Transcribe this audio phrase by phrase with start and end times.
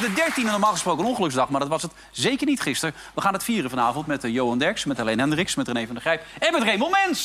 [0.00, 0.44] De 13e.
[0.44, 2.94] Normaal gesproken een ongeluksdag, maar dat was het zeker niet gisteren.
[3.14, 5.94] We gaan het vieren vanavond met eh, Johan Derks, met Helene Hendricks, met René van
[5.94, 7.24] der Grijp en met Raymond Mens.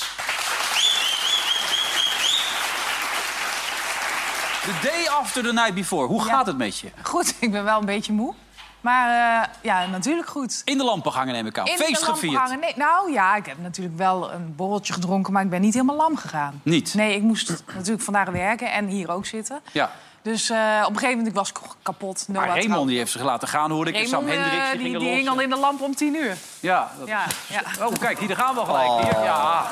[4.64, 6.08] The day after the night before.
[6.08, 6.92] Hoe gaat het met je?
[7.02, 8.34] Goed, ik ben wel een beetje moe.
[8.82, 10.62] Maar eh, ja, natuurlijk goed.
[10.66, 11.66] In de lampen gangen neem ik aan.
[11.66, 12.36] In Feest gevierd.
[12.36, 12.60] hangen.
[12.60, 15.96] Nee, nou ja, ik heb natuurlijk wel een borreltje gedronken, maar ik ben niet helemaal
[15.96, 16.62] lam gegaan.
[16.64, 16.94] Niet?
[16.94, 19.62] Nee, ik moest natuurlijk vandaag werken en hier ook zitten.
[19.72, 19.92] Ja.
[20.24, 22.26] Dus eh, op een gegeven moment was ik kapot.
[22.28, 24.08] Maar Raymond die heeft zich laten gaan, hoorde ik.
[24.08, 25.18] Sam Raymond, eh, Hendricks, die, die, gingen die los.
[25.18, 26.36] hing al in de lamp om tien uur.
[26.60, 27.86] Ja, dat- Ja, ja.
[27.86, 29.04] Oh, kijk, hier gaan we al gelijk.
[29.14, 29.66] Hier, ja.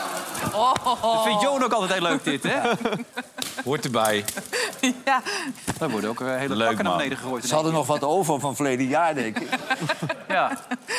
[0.54, 0.74] Oh,
[1.14, 2.60] Dat vindt Johan ook altijd heel leuk, dit, hè?
[3.66, 4.26] Hoort erbij.
[5.06, 5.22] ja.
[5.78, 7.46] Daar worden ook eh, hele Leuk, pakken naar beneden gegooid.
[7.46, 9.50] Ze hadden nog wat over van verleden jaar, denk ik.
[10.28, 10.58] Ja.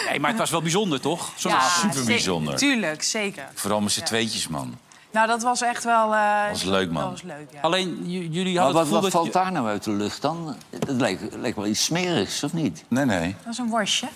[0.08, 1.30] Nee, maar het was wel bijzonder, toch?
[1.36, 2.56] Zo'n ja, super bijzonder.
[2.56, 3.48] Tuurlijk, zeker.
[3.54, 4.78] Vooral met z'n tweetjes, man.
[5.12, 6.14] Nou, dat was echt wel...
[6.14, 7.02] eh, was leuk, man.
[7.02, 7.60] Dat was leuk, ja.
[7.60, 9.10] Alleen, jullie Maar hadden wat, het wat dat...
[9.12, 10.56] valt daar nou uit de lucht dan?
[10.70, 12.84] Het lijkt, lijkt wel iets smerigs, of niet?
[12.88, 13.36] Nee, nee.
[13.44, 14.08] Dat is een worstje.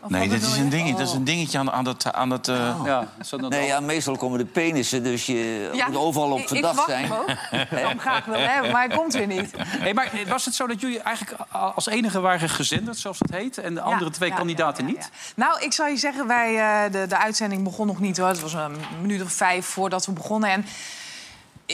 [0.00, 0.60] Of Nee, dat is je?
[0.60, 0.98] een dingetje, Oh.
[0.98, 2.12] dat is een dingetje aan, aan dat...
[2.12, 5.86] Aan dat eh, Ja, zo dat Nee, ja, meestal komen de penissen, dus je Ja,
[5.88, 7.06] moet overal op ik- verdacht ik zijn.
[7.06, 7.70] verwacht hem ook.
[7.70, 9.50] Daarom graag wil hebben, maar hij komt weer niet.
[9.58, 11.40] Hey, maar was het zo dat jullie eigenlijk
[11.74, 13.58] als enige waren gezenderd, zoals het heet...
[13.58, 15.10] en de andere Ja, twee ja, kandidaten ja, ja, niet?
[15.12, 15.44] ja.
[15.44, 18.28] Nou, ik zou je zeggen, wij, eh, de, de uitzending begon nog niet hoor.
[18.28, 20.50] Het was een minuut of vijf voordat we begonnen.
[20.50, 20.64] En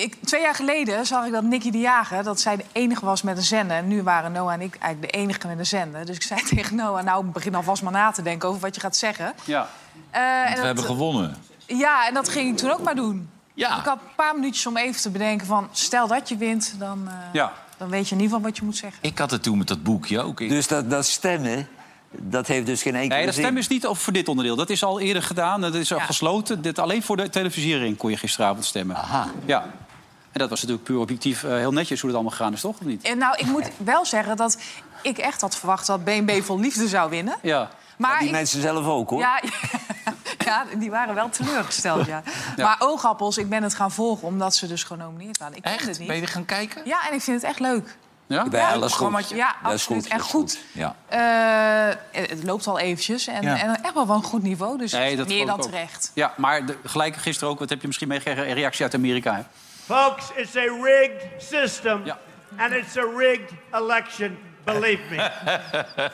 [0.02, 3.22] ik, twee jaar geleden zag ik dat Nicky de Jager, dat zij de enige was
[3.22, 3.76] met een zender.
[3.76, 6.06] En nu waren Noah en ik eigenlijk de enige met een zender.
[6.06, 8.80] Dus ik zei tegen Noah, nou begin alvast maar na te denken over wat je
[8.80, 9.34] gaat zeggen.
[9.44, 9.68] Ja.
[10.10, 11.36] Eh, en we dat- hebben gewonnen.
[11.66, 13.28] Ja, en dat ging ik toen ook maar doen.
[13.54, 13.78] Ja.
[13.78, 15.68] Ik had een paar minuutjes om even te bedenken van...
[15.72, 17.52] stel dat je wint, dan, eh, Ja.
[17.76, 18.98] dan weet je in ieder geval wat je moet zeggen.
[19.02, 20.40] Ik had het toen met dat boekje ook.
[20.40, 21.68] Ik- Dus dat, dat stemmen,
[22.10, 24.56] dat heeft dus geen enkele Nee, dat stem is niet over voor dit onderdeel.
[24.56, 25.60] Dat is al eerder gedaan.
[25.60, 26.04] Dat is al Ja.
[26.04, 26.62] gesloten.
[26.62, 28.96] Dit, alleen voor de televisiering kon je gisteravond stemmen.
[28.96, 29.26] Aha.
[29.44, 29.66] Ja.
[30.34, 32.74] En dat was natuurlijk puur objectief eh, heel netjes hoe het allemaal gegaan is, toch?
[32.80, 33.02] Of niet?
[33.02, 34.58] En nou, ik moet wel zeggen dat
[35.02, 37.36] ik echt had verwacht dat BNB vol liefde zou winnen.
[37.42, 37.70] Ja.
[37.98, 39.18] Maar Die ik- mensen zelf ook, hoor.
[39.20, 39.40] Ja,
[40.44, 42.22] ja, die waren wel teleurgesteld, ja.
[42.56, 45.56] Maar oogappels, ik ben het gaan volgen omdat ze dus genomineerd waren.
[45.56, 45.98] Ik kende het Echt?
[45.98, 46.08] niet.
[46.08, 46.82] Ben je er gaan kijken?
[46.84, 47.96] Ja, en ik vind het echt leuk.
[48.26, 48.48] Ja?
[48.48, 48.86] Bij alles goed.
[48.86, 49.36] programmaatje?
[49.36, 50.02] Ja, absoluut.
[50.02, 50.58] goed, En goed.
[50.72, 50.96] Ja.
[51.08, 51.96] Eh,
[52.28, 53.26] het loopt al eventjes.
[53.26, 53.58] En, Ja.
[53.60, 54.78] en echt wel van een goed niveau.
[54.78, 55.62] Dus Nee, meer dan ook.
[55.62, 56.10] terecht.
[56.14, 59.34] Ja, maar de, gelijk gisteren ook, wat heb je misschien meegekregen, een reactie uit Amerika.
[59.34, 59.42] hè?
[59.84, 62.04] Folks, it's a rigged system.
[62.04, 62.18] Ja.
[62.56, 65.16] And it's a rigged election, believe me.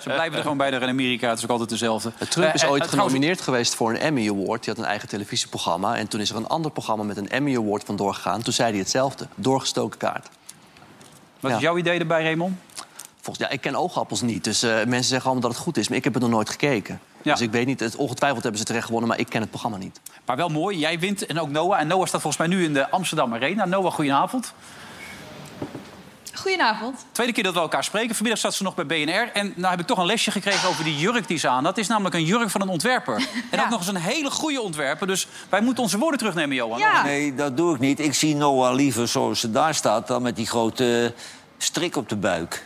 [0.02, 2.12] Ze blijven er gewoon bij in Amerika, het is ook altijd dezelfde.
[2.28, 4.64] Trump is Eh, eh, ooit trouwens, genomineerd geweest voor een Emmy Award.
[4.64, 5.96] Die had een eigen televisieprogramma.
[5.96, 8.42] En toen is er een ander programma met een Emmy Award vandoor gegaan.
[8.42, 9.26] Toen zei hij hetzelfde.
[9.34, 10.28] Doorgestoken kaart.
[11.40, 12.56] Wat is jouw idee erbij, Raymond?
[13.20, 14.44] Volgens, ja, ik ken oogappels niet.
[14.44, 15.88] Dus eh, mensen zeggen allemaal dat het goed is.
[15.88, 17.00] Maar ik heb het nog nooit gekeken.
[17.22, 17.32] Ja.
[17.32, 17.80] Dus ik weet niet.
[17.80, 19.08] Het, ongetwijfeld hebben ze terecht gewonnen.
[19.08, 20.00] Maar ik ken het programma niet.
[20.26, 21.80] Maar wel mooi, jij wint en ook Noah.
[21.80, 23.64] En Noah staat volgens mij nu in de Amsterdam Arena.
[23.64, 24.52] Noah, goedenavond.
[26.34, 27.04] Goedenavond.
[27.12, 28.14] Tweede keer dat we elkaar spreken.
[28.14, 29.30] Vanmiddag zat ze nog bij BNR.
[29.32, 31.64] En nou heb ik toch een lesje gekregen over die jurk die ze aan.
[31.64, 33.14] Het is namelijk een jurk van een ontwerper.
[33.50, 33.62] En Ja.
[33.64, 35.06] ook nog eens een hele goede ontwerper.
[35.06, 36.78] Dus wij moeten onze woorden terugnemen, Johan.
[36.78, 37.02] Ja.
[37.02, 37.98] Nee, dat doe ik niet.
[38.00, 40.06] Ik zie Noah liever zoals ze daar staat...
[40.06, 41.14] dan met die grote
[41.58, 42.64] strik op de buik.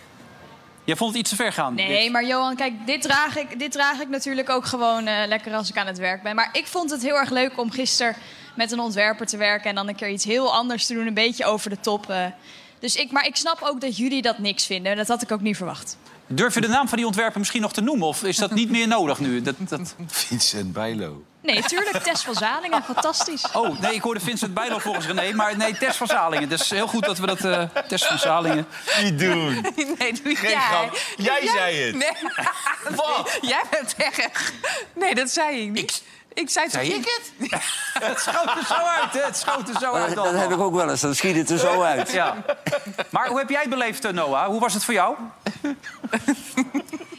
[0.84, 1.75] Jij vond het iets te ver gaan.
[1.75, 2.12] Nee, dit.
[2.12, 5.70] maar Johan, kijk, dit draag ik, dit draag ik natuurlijk ook gewoon eh, lekker als
[5.70, 6.34] ik aan het werk ben.
[6.34, 8.16] Maar ik vond het heel erg leuk om gisteren
[8.56, 9.69] met een ontwerper te werken...
[9.69, 12.10] en dan een keer iets heel anders te doen, een beetje over de top.
[12.10, 12.26] eh.
[12.78, 14.96] Dus ik, maar ik snap ook dat jullie dat niks vinden.
[14.96, 15.96] Dat had ik ook niet verwacht.
[16.26, 18.06] Durf je de naam van die ontwerper misschien nog te noemen?
[18.06, 19.42] Of is dat niet meer nodig nu?
[19.42, 19.94] Dat, dat...
[20.06, 21.22] Vincent Bijlo.
[21.44, 23.44] Nee, tuurlijk, Tess van Zalingen, fantastisch.
[23.52, 25.32] Oh, nee, ik hoorde Vincent Bijlo volgens René.
[25.32, 26.49] Maar nee, Tess van Zalingen.
[26.49, 27.44] Dus heel goed dat we dat...
[27.44, 28.67] eh Tess van Zalingen.
[29.02, 29.67] Niet doen.
[29.99, 30.61] Nee, doe Geen jij.
[30.61, 30.96] grap.
[31.17, 31.94] Jij zei het.
[31.94, 32.12] Nee.
[32.96, 33.38] Wat?
[33.41, 34.52] Jij bent erg.
[34.94, 36.02] Nee, dat zei ik niet.
[36.35, 37.05] Ik, zei Zei toch ik
[37.38, 37.50] het?
[38.08, 39.20] Het schoot er zo uit, hè?
[39.20, 40.14] Het schoot er zo Maar uit.
[40.14, 41.00] dat, dat heb ik ook wel eens.
[41.00, 42.11] Dan schiet het er zo uit.
[42.12, 42.35] Ja.
[43.11, 44.47] Maar hoe heb jij het beleefd, eh, Noah?
[44.47, 45.17] Hoe was het voor jou?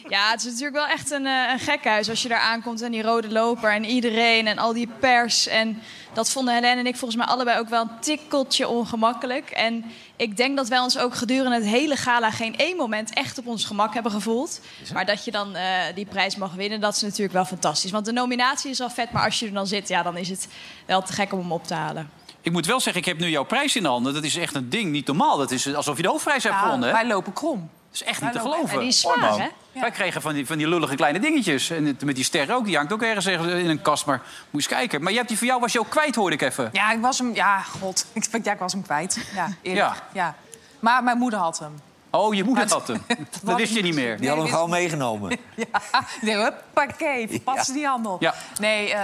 [0.10, 2.92] Ja, het is natuurlijk wel echt een, eh, een gekhuis als je daar aankomt en
[2.92, 5.48] die rode loper en iedereen en al die pers.
[5.48, 5.82] En
[6.14, 9.50] dat vonden Helene en ik volgens mij allebei ook wel een tikkeltje ongemakkelijk.
[9.50, 9.86] En
[10.16, 13.48] ik denk dat wij ons ook gedurende het hele gala geen één moment echt op
[13.48, 14.62] ons gemak hebben gevoeld.
[14.94, 15.64] Maar dat je dan eh,
[15.96, 17.92] die prijs mag winnen, dat is natuurlijk wel fantastisch.
[17.92, 20.30] Want de nominatie is al vet, maar als je er dan zit, ja, dan is
[20.30, 20.48] het
[20.86, 22.10] wel te gek om hem op te halen.
[22.42, 24.14] Ik moet wel zeggen, ik heb nu jouw prijs in de handen.
[24.14, 25.38] Dat is echt een ding, niet normaal.
[25.38, 26.88] Dat is alsof je de hoofdprijs hebt Ja, gewonnen.
[26.88, 26.94] Hè?
[26.94, 27.70] wij lopen krom.
[28.00, 28.74] Dat is echt niet te wij lopen- geloven.
[28.74, 29.80] En die is zwaar, hè?
[29.80, 31.70] Wij kregen van die, van die lullige kleine dingetjes.
[31.70, 34.06] En met die ster ook, die hangt ook ergens in een kast.
[34.06, 35.02] Maar moet je eens kijken.
[35.02, 36.70] Maar je hebt die voor jou was je ook kwijt, hoorde ik even.
[36.72, 37.34] Ja, ik was hem...
[37.34, 38.06] Ja, god.
[38.14, 39.28] Ik, ja, ik was hem kwijt.
[39.36, 39.86] Ja, eerlijk.
[39.86, 39.96] Ja.
[40.14, 40.36] Ja.
[40.80, 41.82] Maar mijn moeder had hem.
[42.10, 43.04] Oh, je moeder had hem.
[43.44, 44.18] dat wist je niet meer.
[44.18, 45.38] Die hadden hem gauw meegenomen.
[45.56, 47.40] Ja, nee, huppakee.
[47.40, 48.18] Pas die handel.
[48.20, 48.34] Ja.
[48.60, 49.00] Nee, eh,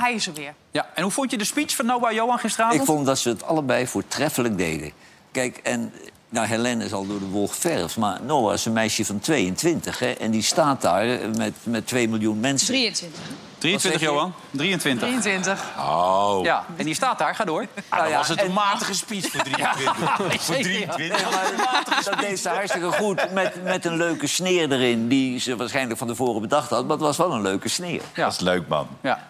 [0.00, 0.54] hij is er weer.
[0.70, 0.86] Ja.
[0.94, 2.80] En hoe vond je de speech van Noah Johan gisteravond?
[2.80, 4.92] Ik vond dat ze het allebei voortreffelijk deden.
[5.32, 5.92] Kijk, en
[6.34, 7.96] nou, Helene is al door de wol geverfd.
[7.96, 9.98] Maar Noah is een meisje van 22.
[9.98, 12.66] Hè, en die staat daar met, met 2 miljoen mensen.
[12.66, 13.20] 23.
[13.58, 14.14] 23, Wat zeg je?
[14.16, 14.32] Johan.
[14.50, 15.08] 23.
[15.08, 15.64] 23.
[15.78, 16.38] Oh.
[16.42, 17.34] Ja, en die staat daar.
[17.34, 17.66] Ga door.
[17.88, 20.42] Ah, dan ja, was het een en- matige speech voor 23.
[20.44, 22.04] voor 23.
[22.04, 23.32] Dat deed ze hartstikke goed.
[23.32, 25.08] Met, met een leuke sneer erin.
[25.08, 26.82] Die ze waarschijnlijk van tevoren bedacht had.
[26.82, 28.00] Maar het was wel een leuke sneer.
[28.14, 28.24] Ja.
[28.24, 28.86] Dat is leuk, man.
[29.00, 29.28] Ja.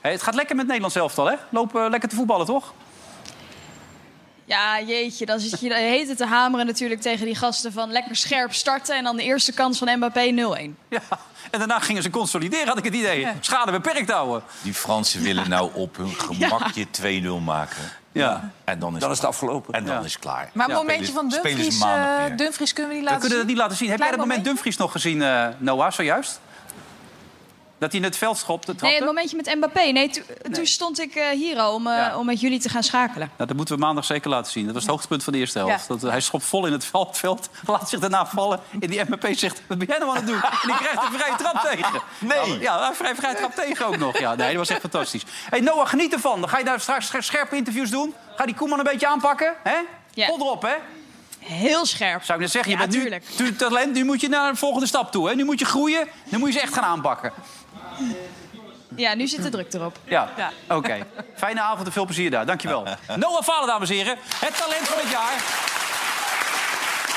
[0.00, 1.34] Hey, het gaat lekker met Nederland elftal, hè?
[1.48, 2.72] Lopen eh, lekker te voetballen, toch?
[4.50, 7.90] Ja, jeetje, dan zit je de hele tijd te hameren natuurlijk tegen die gasten van
[7.92, 8.96] lekker scherp starten...
[8.96, 10.34] en dan de eerste kans van Mbappé 0-1.
[10.88, 11.00] Ja.
[11.50, 13.26] En daarna gingen ze consolideren, had ik het idee.
[13.40, 14.42] Schade beperkt houden.
[14.62, 16.86] Die Fransen willen nou op hun gemakje
[17.40, 17.92] 2-0 maken.
[18.12, 18.50] Ja.
[18.64, 19.74] En dan is, Dan is het afgelopen.
[19.74, 20.04] En dan Ja.
[20.04, 20.50] is het klaar.
[20.52, 22.36] Maar een Ja, momentje van Dumfries, eh, weer.
[22.36, 23.46] Dumfries kunnen we die We laten kunnen dat zien?
[23.46, 23.90] niet laten zien.
[23.90, 24.44] Heb jij dat moment?
[24.44, 26.40] Dumfries nog gezien, eh, Noah, zojuist?
[27.80, 29.80] Dat hij in het veld schopt, de Nee, het momentje met Mbappé.
[29.82, 30.20] Nee, to-
[30.52, 32.16] toen stond ik eh, hier al om, eh, Ja.
[32.18, 33.30] om met jullie te gaan schakelen.
[33.36, 34.64] Nou, dat moeten we maandag zeker laten zien.
[34.64, 35.72] Dat was het hoogtepunt van de eerste helft.
[35.88, 35.94] Ja.
[35.94, 38.60] Dat, eh, hij schopt vol in het veld, veld, laat zich daarna vallen.
[38.80, 40.42] En die MPP zegt, wat ben jij nou aan het doen?
[40.42, 42.02] En die krijgt een vrije trap tegen.
[42.18, 42.58] Nee.
[42.60, 44.18] Ja, een vrije, vrije trap tegen ook nog.
[44.18, 45.22] Ja, nee, dat was echt fantastisch.
[45.50, 46.40] hey, Noah, geniet ervan.
[46.40, 48.14] Dan ga je daar straks scher- scherpe interviews doen.
[48.36, 49.54] Ga die Koeman een beetje aanpakken.
[49.62, 49.76] Hè?
[50.14, 50.26] Ja.
[50.26, 50.74] Vol erop, hè?
[51.38, 52.22] Heel scherp.
[52.22, 53.94] Zou ik net zeggen, je Ja, bent nu talent.
[53.94, 55.28] Nu moet je naar een volgende stap toe.
[55.28, 55.34] Hè?
[55.34, 56.08] Nu moet je groeien.
[56.24, 57.32] Nu moet je ze echt gaan aanpakken.
[58.96, 59.98] Ja, nu zit de druk erop.
[60.04, 60.50] Ja, Ja.
[60.76, 61.06] oké.
[61.36, 62.46] Fijne avond en veel plezier daar.
[62.46, 62.86] Dankjewel.
[63.16, 64.16] Noah Falen, dames en heren.
[64.34, 65.32] Het talent van het jaar.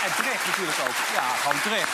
[0.06, 0.96] En terecht natuurlijk ook.
[1.16, 1.90] Ja, gewoon terecht.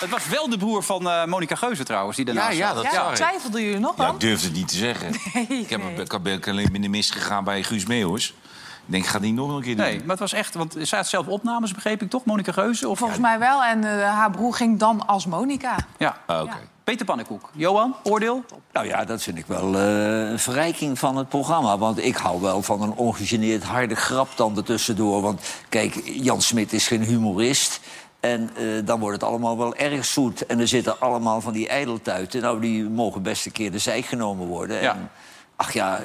[0.00, 2.82] Het was wel de broer van eh Monica Geuze trouwens, die Ja, daarnaast ja, zat.
[2.82, 4.14] dat Ja, twijfelden jullie nog Ja, dan?
[4.14, 5.08] ik durfde het niet te zeggen.
[5.14, 5.94] ik, heb, nee.
[6.00, 8.28] ik heb- ik alleen in de mis gegaan bij Guus Meeuwis.
[8.28, 9.84] Ik denk, ik ga niet nog een keer doen.
[9.84, 10.54] Nee, maar het was echt...
[10.54, 12.88] Want zij had zelf opnames, begreep ik toch, Monica Geuze?
[12.88, 12.98] Of...
[12.98, 13.64] Volgens mij wel.
[13.64, 15.76] En eh, haar broer ging dan als Monica.
[15.98, 16.16] Ja.
[16.26, 16.56] Ah, Oké.
[16.88, 17.50] Peter Pannenkoek.
[17.52, 18.44] Johan, oordeel?
[18.72, 21.78] Nou ja, dat vind ik wel eh, een verrijking van het programma.
[21.78, 25.22] Want ik hou wel van een ongegeneerd harde grap dan ertussendoor.
[25.22, 27.80] Want kijk, Jan Smit is geen humorist.
[28.20, 30.46] En eh, dan wordt het allemaal wel erg zoet.
[30.46, 32.40] En er zitten allemaal van die ijdeltuiten.
[32.40, 34.82] Nou, die mogen best een keer de zijk genomen worden.
[34.82, 34.94] Ja.
[34.94, 35.10] En,
[35.56, 36.04] ach ja, eh,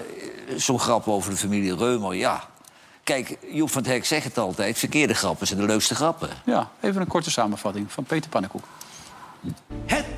[0.57, 2.43] zo'n grap over de familie Reumer, ja.
[3.03, 4.77] Kijk, Joep van het Hek zegt het altijd...
[4.77, 6.29] verkeerde grappen zijn de leukste grappen.
[6.45, 8.63] Ja, even een korte samenvatting van Peter Pannenkoek.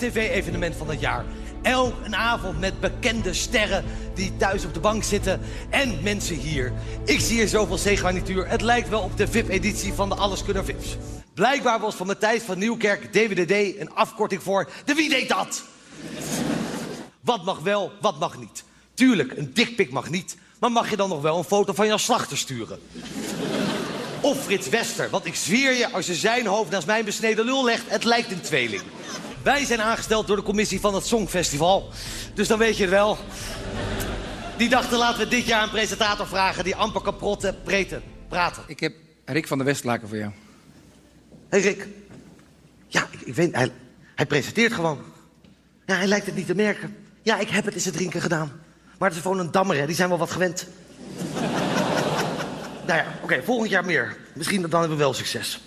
[0.06, 1.26] Tv-evenement van het jaar.
[1.62, 5.42] Elk een avond met bekende sterren die thuis op de bank zitten.
[5.70, 6.74] En mensen hier.
[7.06, 8.48] Ik zie hier zoveel zeegarnituur.
[8.48, 10.98] Het lijkt wel op de VIP-editie van de Alleskunner Vips.
[11.34, 15.64] Blijkbaar was van Matthijs van Nieuwkerk DWDD een afkorting voor de Wie deed dat?
[17.22, 18.64] Wat mag wel, wat mag niet?
[18.94, 20.38] Tuurlijk, een dikpik mag niet.
[20.60, 22.80] Maar mag je dan nog wel een foto van jouw slachter sturen?
[24.22, 27.66] Of Frits Wester, want ik zweer je, als je zijn hoofd naast mijn besneden lul
[27.66, 28.82] legt, het lijkt een tweeling.
[29.46, 31.90] Wij zijn aangesteld door de commissie van het Songfestival.
[32.34, 33.18] Dus dan weet je het wel.
[34.58, 38.64] Die dachten, laten we dit jaar een presentator vragen die amper kan protten, preten, praten.
[38.68, 38.94] Ik heb
[39.26, 40.32] Rick van der Westlaken voor jou.
[41.50, 41.88] Hé hey Rick.
[42.88, 43.72] Ja, ik, ik weet, hij,
[44.16, 45.02] hij presenteert gewoon.
[45.86, 46.96] Ja, hij lijkt het niet te merken.
[47.22, 48.52] Ja, ik heb het in zijn drinken gedaan.
[48.98, 49.86] Maar het is gewoon een dammer, hè.
[49.86, 50.68] Die zijn wel wat gewend.
[52.88, 54.18] nou ja, oké, volgend jaar meer.
[54.34, 55.62] Misschien dan hebben we wel succes.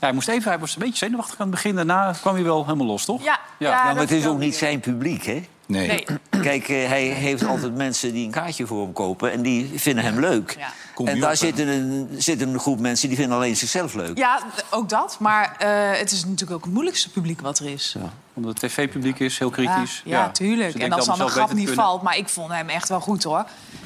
[0.00, 1.74] Ja, hij, moest even, hij was een beetje zenuwachtig aan het begin.
[1.74, 3.22] Daarna kwam hij wel helemaal los, toch?
[3.24, 5.48] Ja, Ja, Ja, maar het is ook niet zijn publiek, hè?
[5.70, 5.86] Nee.
[5.86, 6.04] Nee.
[6.50, 9.32] Kijk, eh, hij heeft altijd mensen die een kaartje voor hem kopen...
[9.32, 10.56] en die vinden hem leuk.
[10.58, 10.72] Ja.
[11.04, 14.18] En daar zitten een, zitten een groep mensen die vinden alleen zichzelf leuk.
[14.18, 15.16] Ja, ook dat.
[15.18, 17.96] Maar eh, het is natuurlijk ook het moeilijkste publiek wat er is.
[18.32, 20.02] Omdat het tv-publiek is, heel Ja, kritisch.
[20.04, 20.74] ja, Ze tuurlijk.
[20.74, 21.84] En als dan allemaal een grap niet kunnen.
[21.84, 22.02] valt...
[22.02, 23.44] maar ik vond hem echt wel goed, hoor.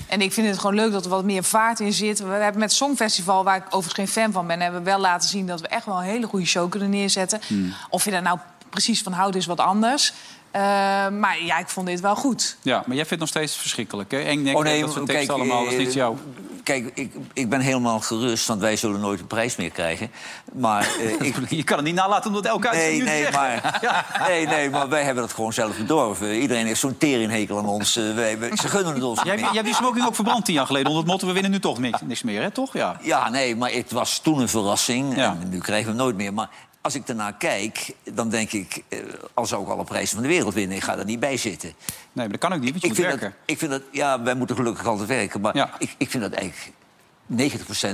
[0.09, 2.19] En ik vind het gewoon leuk dat er wat meer vaart in zit.
[2.19, 4.61] We hebben met Songfestival, waar ik overigens geen fan van ben...
[4.61, 7.41] hebben we wel laten zien dat we echt wel een hele goede show kunnen neerzetten.
[7.47, 7.73] Hmm.
[7.89, 8.39] Of je daar nou
[8.71, 10.13] precies van houdt, is wat anders.
[10.55, 10.61] Eh,
[11.09, 12.57] maar ja, ik vond dit wel goed.
[12.63, 14.19] Ja, maar jij vindt het nog steeds verschrikkelijk, hè?
[14.19, 16.17] Eng, nek, Oh nee, dat soort allemaal, dat is eh, niet jou.
[16.63, 20.11] Kijk, ik, ik ben helemaal gerust, want wij zullen nooit een prijs meer krijgen.
[20.53, 23.33] Maar eh, ik, Je kan het niet nalaten om dat elke Nee, uitzending nee, te
[23.33, 23.63] zeggen.
[23.63, 26.35] maar, nee, nee, maar wij hebben dat gewoon zelf bedorven.
[26.41, 27.97] Iedereen heeft zo'n teringhekel aan ons.
[27.97, 29.45] eh, wij, wij- ze gunnen het ons niet Jij, meer.
[29.45, 30.87] jij hebt die smoking ook verbrand tien jaar geleden.
[30.89, 32.51] Onder het motto, we winnen nu toch niks, niks meer, hè?
[32.51, 32.73] Toch?
[32.73, 32.97] Ja.
[33.03, 35.17] Ja, nee, maar het was toen een verrassing.
[35.17, 35.37] Ja.
[35.41, 36.35] En nu krijgen we hem nooit meer.
[36.35, 36.49] Maar
[36.85, 38.83] als ik ernaar kijk, dan denk ik...
[38.89, 38.99] eh,
[39.35, 41.69] al zou ik alle prijzen van de wereld winnen, ik ga er niet bij zitten.
[41.69, 43.37] Nee, maar dat kan ook niet, want je Ik moet vind, werken.
[43.41, 43.83] dat, ik vind dat...
[43.91, 45.41] Ja, wij moeten gelukkig altijd werken.
[45.41, 45.71] Maar Ja.
[45.79, 46.73] ik, ik vind dat eigenlijk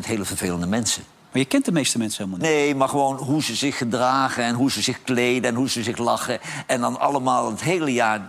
[0.02, 1.04] 90% hele vervelende mensen.
[1.32, 2.56] Maar je kent de meeste mensen helemaal niet.
[2.56, 5.82] Nee, maar gewoon hoe ze zich gedragen en hoe ze zich kleden en hoe ze
[5.82, 6.38] zich lachen.
[6.66, 8.20] En dan allemaal het hele jaar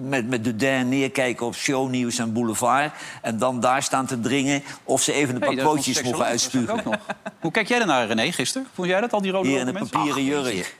[0.00, 2.92] met, met de Dan neerkijken op shownieuws en boulevard.
[3.22, 6.18] En dan daar staan te dringen of ze even een paar Hey, dat pootjes mogen
[6.18, 7.00] dat uitspugen.
[7.40, 8.66] Hoe kijk jij ernaar, René, gisteren?
[8.74, 10.76] Vond jij dat, al die rode Hier in een papieren jurk.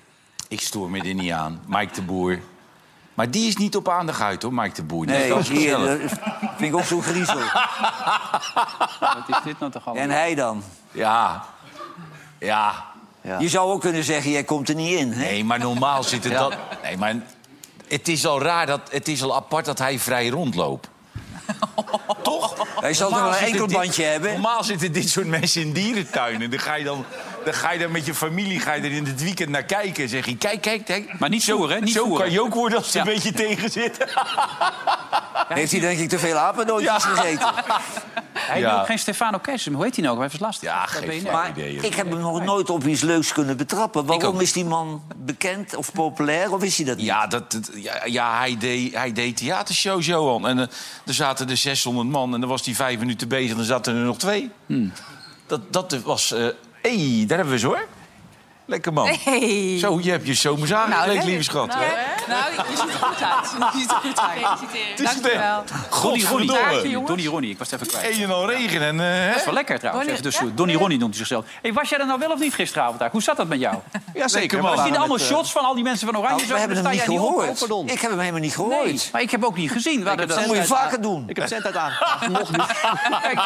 [0.49, 1.61] Ik stoor me er niet aan.
[1.67, 2.39] Mike de Boer.
[3.15, 5.07] Maar die is niet op aandacht uit, hoor, Mike de Boer.
[5.07, 6.11] Die is Nee, wel hier, gezellig.
[6.11, 6.19] dat
[6.57, 7.35] vind ik ook zo griezel.
[9.01, 10.05] Wat is dit nou toch allemaal?
[10.05, 10.63] En hij dan?
[10.93, 11.45] Ja.
[12.41, 12.89] Ja.
[13.39, 15.13] Je zou ook kunnen zeggen, jij komt er niet in.
[15.13, 15.25] Hè?
[15.25, 16.55] Nee, maar normaal zit het dat...
[16.83, 17.15] Nee, maar
[17.89, 20.89] het is al raar, dat, het is al apart dat hij vrij rondloopt.
[22.23, 22.67] Toch?
[22.81, 24.33] Hij zal toch wel een zitten enkel dit- bandje hebben?
[24.33, 26.51] Normaal zitten dit soort mensen in dierentuinen.
[26.51, 27.05] Dan ga je dan,
[27.45, 30.09] dan ga je dan met je familie ga je er in het weekend naar kijken.
[30.09, 31.19] Zeg je, kijk, kijk, kijk.
[31.19, 31.81] Maar niet zo, hè?
[31.81, 32.23] Niet zo voeren.
[32.23, 33.01] kan je ook worden als het Ja.
[33.01, 33.99] een beetje tegen zit.
[35.55, 37.49] Heeft hij denk ik te veel apennootjes gegeten?
[38.33, 39.75] Hij ook geen Stefano Kersum.
[39.75, 40.19] Hoe heet hij nou?
[40.19, 40.61] Hij was last.
[40.63, 41.23] Ja, Dat geen.
[41.33, 41.75] Maar idee.
[41.77, 44.07] ik heb hem nog nooit op iets leuks kunnen betrappen.
[44.07, 46.53] Waarom is die man bekend of populair?
[46.53, 47.07] Of is hij dat niet?
[47.07, 50.47] Ja, dat, dat- ja, ja hij, deed, hij deed theatershow, Johan.
[50.47, 50.67] En eh,
[51.07, 53.95] er zaten er 600 man en dan was hij vijf minuten bezig en dan zaten
[53.97, 54.51] er nog twee.
[54.67, 54.93] Hmm.
[55.47, 56.29] Dat, dat was...
[56.31, 56.47] Hé,
[56.83, 57.87] hey, daar hebben we ze hoor.
[58.71, 59.09] Lekker man.
[59.25, 59.79] Hey.
[59.79, 61.27] Zo, je hebt je zomers aangekleed, nee.
[61.27, 61.67] lieve schat.
[61.67, 61.81] Nou,
[62.29, 63.73] nou, je ziet er goed uit.
[63.73, 64.61] Je ziet er goed uit.
[64.61, 65.65] Het is Dankjewel.
[66.01, 67.05] Donnie Ronnie.
[67.07, 68.17] Donnie Ronnie, ik was het even kwijt.
[68.17, 69.01] Een en al regen en...
[69.01, 69.27] eh?
[69.29, 70.07] Dat is wel lekker trouwens.
[70.07, 70.51] Donnie- tussendoor.
[70.51, 70.57] ja?
[70.57, 71.45] Donnie Ronnie noemt hij zichzelf.
[71.63, 73.11] Hey, was jij er nou wel of niet gisteravond daar?
[73.11, 73.77] Hoe zat dat met jou?
[74.15, 74.63] Ja, zeker.
[74.63, 74.77] man.
[74.77, 76.37] We zien allemaal eh, shots van al die mensen van Oranje.
[76.37, 77.59] Nou, zo, we hebben hem niet gehoord.
[77.59, 77.89] Pardon.
[77.89, 78.85] Ik heb hem helemaal niet gehoord.
[78.85, 80.05] Nee, maar ik heb ook niet gezien.
[80.05, 81.25] Dat moet je vaker doen.
[81.29, 82.29] Ik heb zendtijd aangevraagd.
[82.39, 82.67] Nog niet.
[83.23, 83.41] Kijk,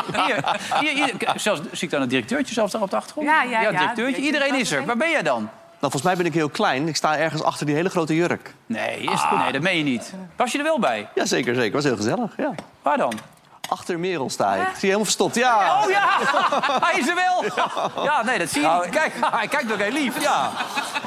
[0.81, 3.29] hier, zelfs zie ik dan een directeurtje zelfs daar op de achtergrond.
[3.29, 3.71] Ja, ja, ja.
[3.71, 4.23] directeurtje.
[4.23, 4.85] Iedereen is er.
[4.85, 5.43] Waar ben jij dan?
[5.81, 6.89] Nou, volgens mij ben ik heel klein.
[6.89, 8.55] Ik sta ergens achter die hele grote jurk.
[8.67, 10.15] Nee, is, nee, dat meen je niet.
[10.37, 11.09] Was je er wel bij?
[11.15, 11.73] Ja, zeker, zeker.
[11.73, 12.37] was heel gezellig.
[12.37, 12.55] Ja.
[12.83, 13.13] Waar dan?
[13.69, 14.63] Achter Merel sta ik.
[14.63, 15.35] Zie je helemaal verstopt.
[15.35, 15.83] Ja.
[15.83, 16.09] Oh ja,
[16.87, 17.45] hij is er wel.
[18.05, 18.67] Ja, nee, dat zie je.
[18.67, 18.89] Nou.
[18.89, 20.23] Kijk, hij kijkt ook heel lief.
[20.23, 20.51] Ja.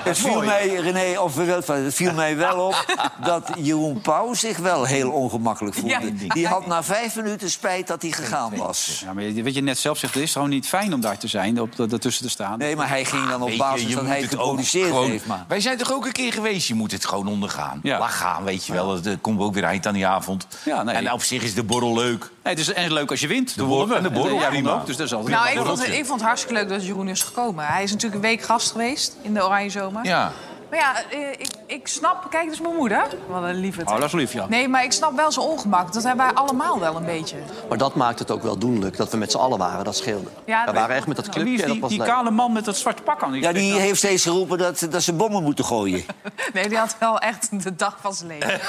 [0.08, 2.86] Het viel mij, René, of het viel mij wel op
[3.24, 5.90] dat Jeroen Pauw zich wel heel ongemakkelijk voelde.
[5.90, 6.34] Ja.
[6.34, 9.02] Die had na vijf minuten spijt dat hij gegaan was.
[9.06, 11.28] ja, maar weet je net zelf zegt, het is gewoon niet fijn om daar te
[11.28, 12.58] zijn, op, ertussen te staan.
[12.58, 15.10] Nee, maar hij ging dan op Weet basis je dat moet hij het geproduceerd gewoon-
[15.10, 15.26] heeft.
[15.26, 15.46] Maar.
[15.48, 16.68] Wij zijn toch ook een keer geweest?
[16.68, 17.80] Je moet het gewoon ondergaan.
[17.84, 18.00] Ja.
[18.00, 18.94] Laat gaan, weet je wel.
[18.96, 20.48] Het komt ook weer eind aan die avond.
[20.66, 20.96] Ja, nee.
[20.96, 22.32] En op zich is de borrel leuk.
[22.48, 23.56] Nee, het is en leuk als je wint.
[23.56, 23.96] De we.
[23.96, 24.72] en de borrel, won prima.
[24.72, 26.86] ook, dus dat is altijd Nou, ik vond, het, ik vond het hartstikke leuk dat
[26.86, 27.66] Jeroen is gekomen.
[27.66, 30.06] Hij is natuurlijk een week gast geweest in de Oranje Zomer.
[30.06, 30.32] Ja.
[30.70, 32.28] Maar ja, eh, ik, ik snap...
[32.30, 33.04] Kijk, dat is mijn moeder.
[33.28, 33.82] Wat een lieve.
[33.86, 34.46] Oh, dat is lief, ja.
[34.48, 35.94] Nee, maar ik snap wel zijn ongemak.
[35.94, 37.38] Dat hebben wij allemaal wel een beetje.
[37.70, 39.86] Maar dat maakt het ook wel doenlijk dat we met z'n allen waren.
[39.86, 40.30] Dat scheelde.
[40.46, 42.08] Ja, we waren echt met dat Wie clubje is en dat die, was die leuk.
[42.08, 43.34] kale man met dat zwarte pak aan?
[43.34, 46.06] Ja, die heeft steeds geroepen dat, dat ze bommen moeten gooien.
[46.54, 48.60] Nee, die had wel echt de dag van zijn leven.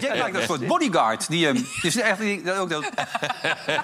[0.00, 1.28] Jack lijkt een soort bodyguard.
[1.28, 2.84] Die, ehm, die is echt, die, dat ook, dat...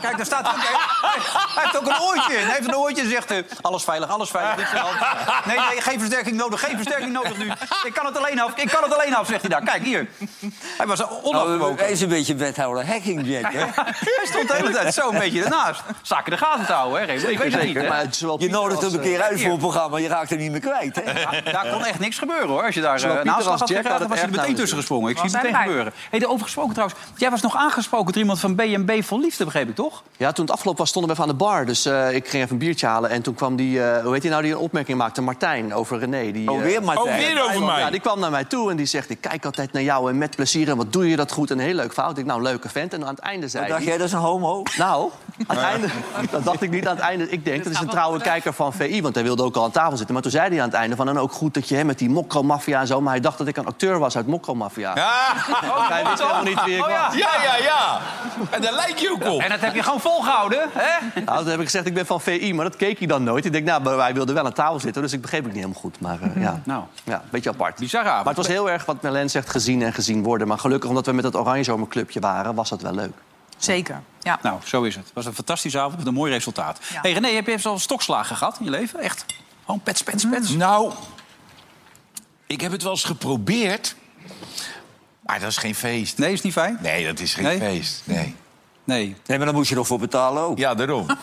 [0.01, 0.55] Kijk, daar staat ook...
[0.55, 2.33] Hij heeft ook een oortje.
[2.37, 3.31] Hij heeft een oortje en zegt...
[3.31, 4.55] eh, alles veilig, alles veilig.
[4.57, 4.81] Dit is.
[5.45, 7.51] Nee, nee, geen versterking nodig, geen versterking nodig nu.
[7.85, 9.63] Ik kan het alleen af, ik kan het alleen af, zegt hij daar.
[9.63, 10.09] Kijk, hier.
[10.79, 11.79] Hij was Nou, onafgebroken.
[11.85, 13.53] hij is een beetje wethouder hacking, Jack.
[13.53, 13.59] hè?
[14.19, 15.83] Hij stond de hele tijd zo een beetje ernaast.
[16.03, 17.13] Zaken de gaten te houden, hè?
[17.13, 20.09] Ik weet het niet, Je nodigt hem een eh, keer uit voor een programma, je
[20.09, 21.01] raakt hem niet meer kwijt.
[21.05, 21.21] Hè?
[21.21, 22.63] Ja, daar kon echt niks gebeuren hoor.
[22.63, 25.11] Als je daar Pieter naast als had gekregen, was je er meteen tussen gesprongen.
[25.11, 25.93] Ik zie het hij meteen gebeuren.
[26.11, 26.99] Hey, over gesproken trouwens.
[27.17, 30.03] Jij was nog aangesproken door iemand van B&B vol liefde, begreep ik toch?
[30.17, 31.67] Ja, toen het afgelopen was, stonden we even aan de bar.
[31.67, 33.11] Dus eh, ik ging even een biertje halen.
[33.11, 35.21] En toen kwam die, eh, hoe heet hij nou, die een opmerking maakte?
[35.23, 36.31] Martijn, over René.
[36.33, 36.98] Die, Oh, eh, weer Martijn.
[37.03, 37.81] Oh, weer over mij.
[37.81, 39.11] Ja, die kwam naar mij toe en die zegt...
[39.11, 41.51] ik kijk altijd naar jou en met plezier en wat doe je dat goed.
[41.51, 42.19] En een heel leuk fout.
[42.19, 42.93] Ik nou, leuke vent.
[42.93, 43.89] En aan het einde zei dacht hij...
[43.89, 44.63] jij, dat is een homo?
[44.77, 45.11] Nou,
[45.47, 45.87] aan het einde,
[46.31, 47.31] dat dacht ik niet aan het einde.
[47.31, 49.71] Ik denk, dat is een trouwe kijker van VI, want hij wilde ook al aan
[49.71, 50.13] tafel zitten.
[50.15, 51.99] Maar toen zei hij aan het einde van, en ook goed dat je hè, met
[51.99, 53.01] die Mokro-maffia en zo...
[53.01, 54.93] maar hij dacht dat ik een acteur was uit Mokro-maffia.
[54.95, 55.33] Ja,
[55.95, 57.07] Hij wist helemaal niet wie ik Oh, ja.
[57.07, 57.17] was.
[57.17, 58.01] ja, ja, ja.
[58.51, 59.41] En daar lijk je ook op.
[59.41, 61.21] En dat heb je gewoon volgehouden, hè?
[61.25, 63.45] Nou, toen heb ik gezegd, ik ben van VI, maar dat keek hij dan nooit.
[63.45, 65.81] Ik denk, nou, wij wilden wel aan tafel zitten, dus ik begreep het niet helemaal
[65.83, 66.01] goed.
[66.01, 67.79] Maar eh, ja, Nou, ja, een beetje apart.
[67.79, 68.25] bizarre avond.
[68.25, 70.49] Maar het was heel erg, wat Melen zegt, gezien en gezien worden.
[70.49, 73.13] Maar gelukkig, omdat we met het Oranje Zomerclubje waren, was dat wel leuk.
[73.57, 74.39] Zeker, ja.
[74.43, 75.05] Nou, zo is het.
[75.05, 76.79] Het was een fantastische avond met een mooi resultaat.
[76.93, 77.01] Ja.
[77.01, 79.01] Hey, René, heb je even al stokslagen gehad in je leven?
[79.01, 79.25] Echt?
[79.65, 80.51] Gewoon pets, pets, pets.
[80.51, 80.93] Nou,
[82.47, 83.97] ik heb het wel eens geprobeerd.
[85.21, 86.19] Maar dat is geen feest.
[86.19, 86.79] Nee, is niet fijn?
[86.83, 87.59] Nee, dat is geen Nee?
[87.59, 88.03] feest.
[88.05, 88.35] Nee.
[88.85, 90.59] Nee, Nee, maar dan moet je nog voor betalen ook.
[90.59, 91.07] Ja, daarom.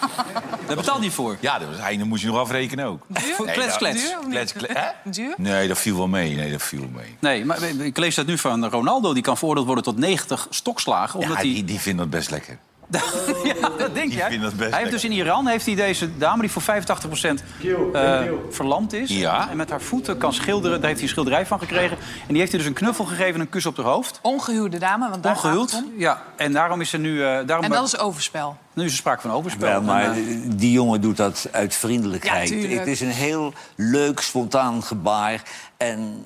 [0.67, 1.37] daar betaalt niet voor.
[1.39, 3.05] Ja, dat was, einde moest je nog afrekenen ook.
[3.07, 4.01] Nee, klets, klets.
[4.03, 4.17] Duur?
[4.29, 4.73] Klets, klets.
[4.79, 5.11] Hè?
[5.11, 5.33] Duur?
[5.37, 6.35] Nee, dat viel wel mee.
[6.35, 7.15] Nee, dat viel wel mee.
[7.19, 9.13] Nee, maar ik lees dat nu van Ronaldo.
[9.13, 11.19] Die kan veroordeeld worden tot 90 stokslagen.
[11.19, 11.53] Omdat Ja, hij...
[11.53, 12.57] die, die vinden dat best lekker.
[13.43, 16.51] ja, dat denk dat best hij heeft dus in Iran heeft hij deze dame die
[16.51, 16.65] voor 85%
[17.93, 19.09] eh verlamd is.
[19.09, 19.49] Ja.
[19.49, 20.77] En met haar voeten kan schilderen.
[20.77, 21.97] Daar heeft hij een schilderij van gekregen.
[21.97, 24.19] En die heeft hij dus een knuffel gegeven en een kus op haar hoofd.
[24.21, 25.71] Ongehuwde dame, want daar Ongehuwd.
[25.71, 25.99] gaat het om.
[25.99, 27.23] Ja, en daarom is er nu...
[27.23, 28.57] eh, daarom En dat is overspel.
[28.73, 29.69] Nu is er sprake van overspel.
[29.69, 32.49] Wel, maar En, eh, die jongen doet dat uit vriendelijkheid.
[32.49, 35.41] Ja, het is een heel leuk, spontaan gebaar.
[35.77, 36.25] En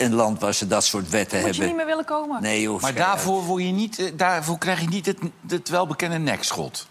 [0.00, 1.66] een land waar ze dat soort wetten Moet je hebben...
[1.66, 2.42] niet meer willen komen?
[2.42, 2.80] Nee, joh.
[2.80, 6.86] Maar daarvoor, word je niet, eh, daarvoor krijg je niet het, het welbekende nekschot.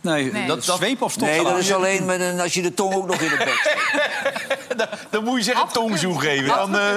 [0.00, 0.46] nee, Nee.
[0.46, 3.06] dat, dat zweep of Nee, dat is alleen met een, als je de tong ook
[3.06, 4.78] nog in de bek steekt.
[4.78, 6.46] dan, dan moet je zeggen tongzoen geven.
[6.46, 6.96] Dan, eh,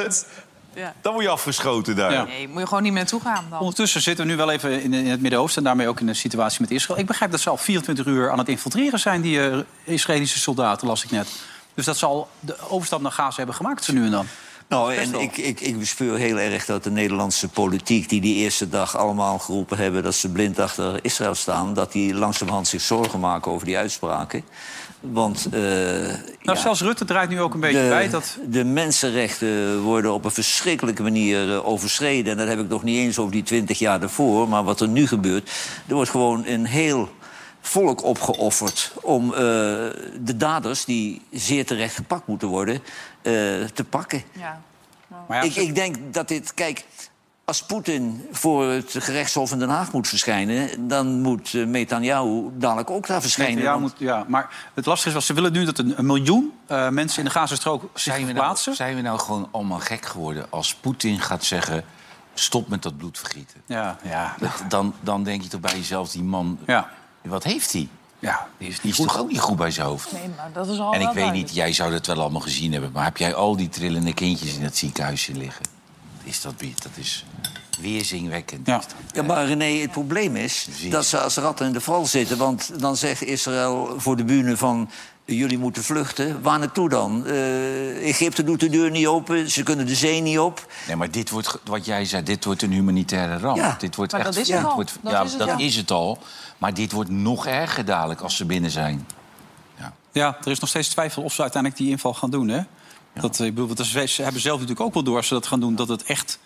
[0.74, 0.94] Ja.
[1.02, 2.12] dan word je afgeschoten daar.
[2.12, 2.24] Ja.
[2.24, 3.60] Nee, moet je gewoon niet meer naartoe gaan dan.
[3.60, 5.58] Ondertussen zitten we nu wel even in, in het Midden-Oosten...
[5.58, 7.00] en daarmee ook in de situatie met Israël.
[7.00, 9.22] Ik begrijp dat ze al 24 uur aan het infiltreren zijn...
[9.22, 11.28] die eh, Israëlische soldaten, las ik net.
[11.74, 14.28] Dus dat ze al de overstap naar Gaza hebben gemaakt, zo nu en dan.
[14.70, 15.22] Nou, Best en wel.
[15.22, 18.10] ik, ik, ik bespeur heel erg dat de Nederlandse politiek...
[18.10, 21.74] die die eerste dag allemaal geroepen hebben dat ze blind achter Israël staan...
[21.74, 24.44] dat die langzamerhand zich zorgen maken over die uitspraken.
[25.00, 28.10] Want eh, Nou, ja, zelfs Rutte draait nu ook een beetje de, bij.
[28.10, 28.38] Dat...
[28.50, 32.32] de mensenrechten worden op een verschrikkelijke manier eh, overschreden.
[32.32, 34.50] En dat heb ik nog niet eens over die twintig jaar daarvoor.
[34.50, 35.52] Maar wat er nu gebeurt,
[35.88, 37.10] er wordt gewoon een heel
[37.68, 38.92] volk opgeofferd...
[39.02, 39.40] om eh,
[40.20, 43.32] de daders, die zeer terecht gepakt moeten worden, eh,
[43.74, 44.24] te pakken.
[44.32, 44.62] Ja.
[45.28, 46.54] Maar ja, Ik, ik denk dat dit...
[46.54, 46.86] Kijk,
[47.46, 50.88] als Poetin voor het gerechtshof in Den Haag moet verschijnen...
[50.88, 53.64] dan moet uh, Netanyahu dadelijk ook daar verschijnen.
[53.64, 56.52] want- moet, ja, maar het lastige is, wel, ze willen nu dat een, een miljoen
[56.68, 58.76] eh, mensen in de Gazastrook zich Zijn we, nou, verplaatsen.
[58.76, 61.84] zijn we nou gewoon allemaal gek geworden als Poetin gaat zeggen...
[62.34, 63.62] stop met dat bloedvergieten?
[63.66, 66.60] Ja, ja, Dat- Dan, dan denk je toch bij jezelf, die man...
[66.66, 66.90] ja,
[67.28, 67.88] Wat heeft hij?
[68.20, 70.12] ja, die is Die toch ook niet goed bij zijn hoofd?
[70.12, 71.48] Nee, maar dat is al En ik weet duidelijk.
[71.48, 72.92] niet, jij zou dat wel allemaal gezien hebben...
[72.92, 75.66] maar heb jij al die trillende kindjes in het ziekenhuisje liggen?
[76.24, 77.26] Is dat, dat is
[77.80, 78.68] weerzinwekkend.
[78.68, 78.78] Ja.
[78.78, 78.96] dat.
[79.14, 82.38] Ja, maar René, het probleem is dat ze als ratten in de val zitten.
[82.38, 84.90] Want dan zegt Israël voor de bühne van...
[85.36, 86.42] jullie moeten vluchten.
[86.42, 87.26] Waar naartoe dan?
[87.26, 90.66] Eh, Egypte doet de deur niet open, ze kunnen de zee niet op.
[90.88, 93.58] Nee, maar dit wordt, wat jij zei, dit wordt een humanitaire ramp.
[93.58, 94.76] Ja, dit wordt maar echt, dat is het al.
[94.76, 95.60] wordt- Dat ja, is het dat al.
[95.60, 96.18] is het al.
[96.58, 99.08] Maar dit wordt nog erger dadelijk als ze binnen zijn.
[100.12, 102.48] Ja, er is nog steeds twijfel of ze uiteindelijk die inval gaan doen.
[102.48, 102.62] Hè?
[103.14, 105.48] Dat, eh, ik bedoel, want ze hebben zelf natuurlijk ook wel door als ze dat
[105.48, 105.76] gaan doen...
[105.76, 106.40] dat het echt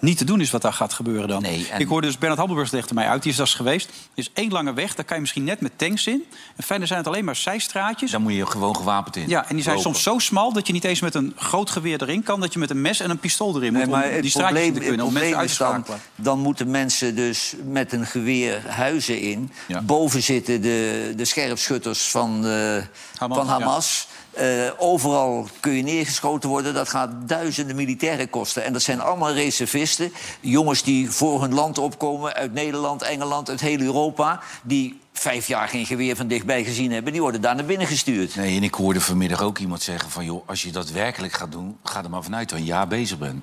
[0.00, 1.42] niet te doen is wat daar gaat gebeuren dan.
[1.42, 3.88] Nee, en- Ik hoorde dus Bernard Hammelburg legde mij uit, die is eens geweest.
[3.88, 6.24] Er is één lange weg, daar kan je misschien net met tanks in.
[6.56, 8.10] En verder zijn het alleen maar zijstraatjes.
[8.10, 9.28] Dan moet je gewoon gewapend in.
[9.28, 9.92] Ja, en die zijn Lopen.
[9.92, 12.40] soms zo smal dat je niet eens met een groot geweer erin kan...
[12.40, 14.74] dat je met een mes en een pistool erin moet maar om die straatjes probleem,
[14.74, 15.06] te kunnen...
[15.06, 15.84] om mensen uit te dan,
[16.14, 19.52] dan moeten mensen dus met een geweer huizen in.
[19.68, 19.80] Ja.
[19.82, 22.82] Boven zitten de, de scherpschutters van, eh,
[23.16, 24.08] Hamas, van Hamas.
[24.38, 26.74] Eh, overal kun je neergeschoten worden.
[26.74, 28.64] Dat gaat duizenden militairen kosten.
[28.64, 30.12] En dat zijn allemaal reservisten.
[30.40, 32.34] Jongens die voor hun land opkomen.
[32.34, 34.40] Uit Nederland, Engeland, uit heel Europa.
[34.62, 37.12] Die vijf jaar geen geweer van dichtbij gezien hebben.
[37.12, 38.36] Die worden daar naar binnen gestuurd.
[38.36, 40.24] Nee, en ik hoorde vanmiddag ook iemand zeggen van...
[40.24, 42.88] joh, als je dat werkelijk gaat doen, ga er maar vanuit dat je een jaar
[42.88, 43.42] bezig bent.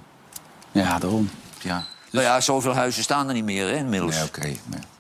[0.71, 1.29] Ja, daarom.
[1.62, 1.84] Ja.
[2.12, 4.15] Nou ja, zoveel huizen staan er niet meer, hè, inmiddels.
[4.15, 4.53] Nee, oké.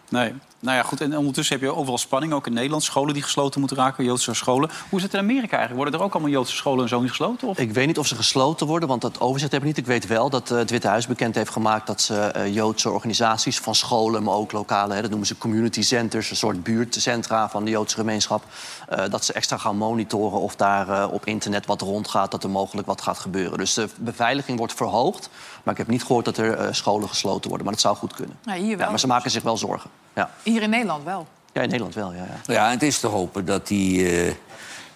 [0.09, 0.33] Nee.
[0.65, 1.01] Nou ja, goed.
[1.01, 2.83] En ondertussen heb je overal spanning, ook in Nederland.
[2.83, 4.69] Scholen die gesloten moeten raken, Joodse scholen.
[4.89, 5.75] Hoe is het in Amerika eigenlijk?
[5.75, 7.47] Worden er ook allemaal Joodse scholen en zo niet gesloten?
[7.47, 7.57] Of?
[7.57, 9.77] Ik weet niet of ze gesloten worden, want dat overzicht heb ik niet.
[9.77, 11.87] Ik weet wel dat eh, het Witte Huis bekend heeft gemaakt...
[11.87, 14.93] dat ze eh, Joodse organisaties van scholen, maar ook lokale...
[14.93, 18.43] Hè, dat noemen ze community centers, een soort buurtcentra van de Joodse gemeenschap...
[18.89, 22.31] eh, dat ze extra gaan monitoren of daar eh, op internet wat rondgaat...
[22.31, 23.57] dat er mogelijk wat gaat gebeuren.
[23.57, 25.29] Dus de beveiliging wordt verhoogd.
[25.63, 27.65] Maar ik heb niet gehoord dat er scholen gesloten worden.
[27.65, 28.37] Maar dat zou goed kunnen.
[28.43, 28.85] Ja, hier wel.
[28.85, 29.89] Ja, maar ze maken zich wel zorgen.
[30.15, 31.27] Ja, Hier in Nederland wel.
[31.53, 32.27] ja in Nederland wel, ja.
[32.45, 32.53] ja.
[32.53, 34.33] Ja, en het is te hopen dat die, eh,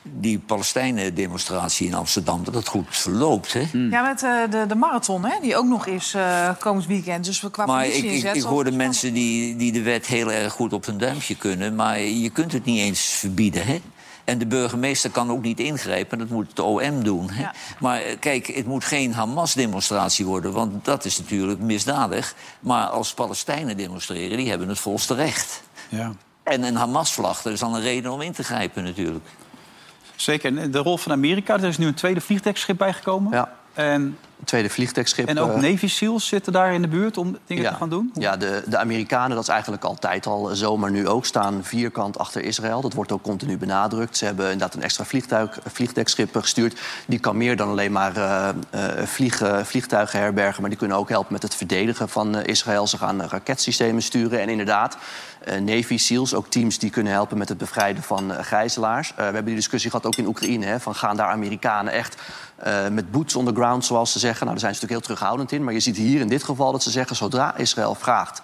[0.02, 2.44] die Palestijnen-demonstratie in Amsterdam...
[2.44, 3.64] dat het goed verloopt, hè?
[3.72, 7.26] Ja, met eh, de, de marathon, hè, die ook nog is eh, komend weekend.
[7.26, 10.54] Dus we qua Maar ik, ik, ik hoorde mensen die, die de wet heel erg
[10.54, 11.76] goed op hun duimpje kunnen...
[11.76, 13.82] maar je kunt het niet eens verbieden, hè?
[14.30, 17.30] En de burgemeester kan ook niet ingrijpen, dat moet het OM doen.
[17.38, 17.54] Ja.
[17.80, 20.52] Maar eh, kijk, het moet geen Hamas-demonstratie worden...
[20.52, 22.36] want dat is natuurlijk misdadig.
[22.60, 25.63] Maar als Palestijnen demonstreren, die hebben het volste recht.
[25.89, 26.13] Ja.
[26.44, 29.26] En een Hamas-vlag, dat is dan een reden om in te grijpen natuurlijk.
[30.15, 30.58] Zeker.
[30.58, 33.32] En de rol van Amerika, er is nu een tweede vliegdekschip bijgekomen.
[33.32, 33.59] Ja.
[33.80, 35.28] En, tweede vliegtuigschip.
[35.28, 38.12] en ook eh, Navy SEALs zitten daar in de buurt om dingen te gaan doen.
[38.13, 42.18] Ja, de, de Amerikanen, dat is eigenlijk altijd al zo, maar nu ook, staan vierkant
[42.18, 42.82] achter Israël.
[42.82, 44.18] Dat wordt ook continu benadrukt.
[44.18, 46.80] Ze hebben inderdaad een extra vliegtuig, vliegdekschip gestuurd.
[47.08, 51.10] Die kan meer dan alleen maar eh, eh, vliegen, vliegtuigen herbergen, maar die kunnen ook
[51.10, 52.88] helpen met het verdedigen van Israël.
[52.88, 54.98] Ze gaan raketsystemen sturen en inderdaad,
[55.58, 59.10] Navy SEALs, ook teams die kunnen helpen met het bevrijden van eh, gijzelaars.
[59.10, 62.22] Eh, we hebben die discussie gehad ook in Oekraïne, hè, van gaan daar Amerikanen echt
[62.56, 64.46] eh, met boots on the ground, zoals ze zeggen.
[64.46, 65.64] Nou, daar zijn ze natuurlijk heel terughoudend in.
[65.64, 67.16] Maar je ziet hier in dit geval dat ze zeggen...
[67.16, 68.42] zodra Israël vraagt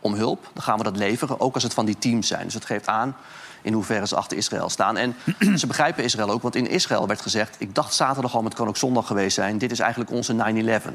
[0.00, 1.40] om hulp, dan gaan we dat leveren.
[1.40, 2.44] Ook als het van die teams zijn.
[2.44, 3.16] Dus het geeft aan
[3.62, 4.96] in hoeverre ze achter Israël staan.
[4.96, 5.16] En
[5.58, 7.56] ze begrijpen Israël ook, want in Israël werd gezegd...
[7.58, 9.58] ik dacht zaterdag al, maar het kan ook zondag geweest zijn...
[9.58, 10.34] dit is eigenlijk onze
[10.82, 10.92] 9-11.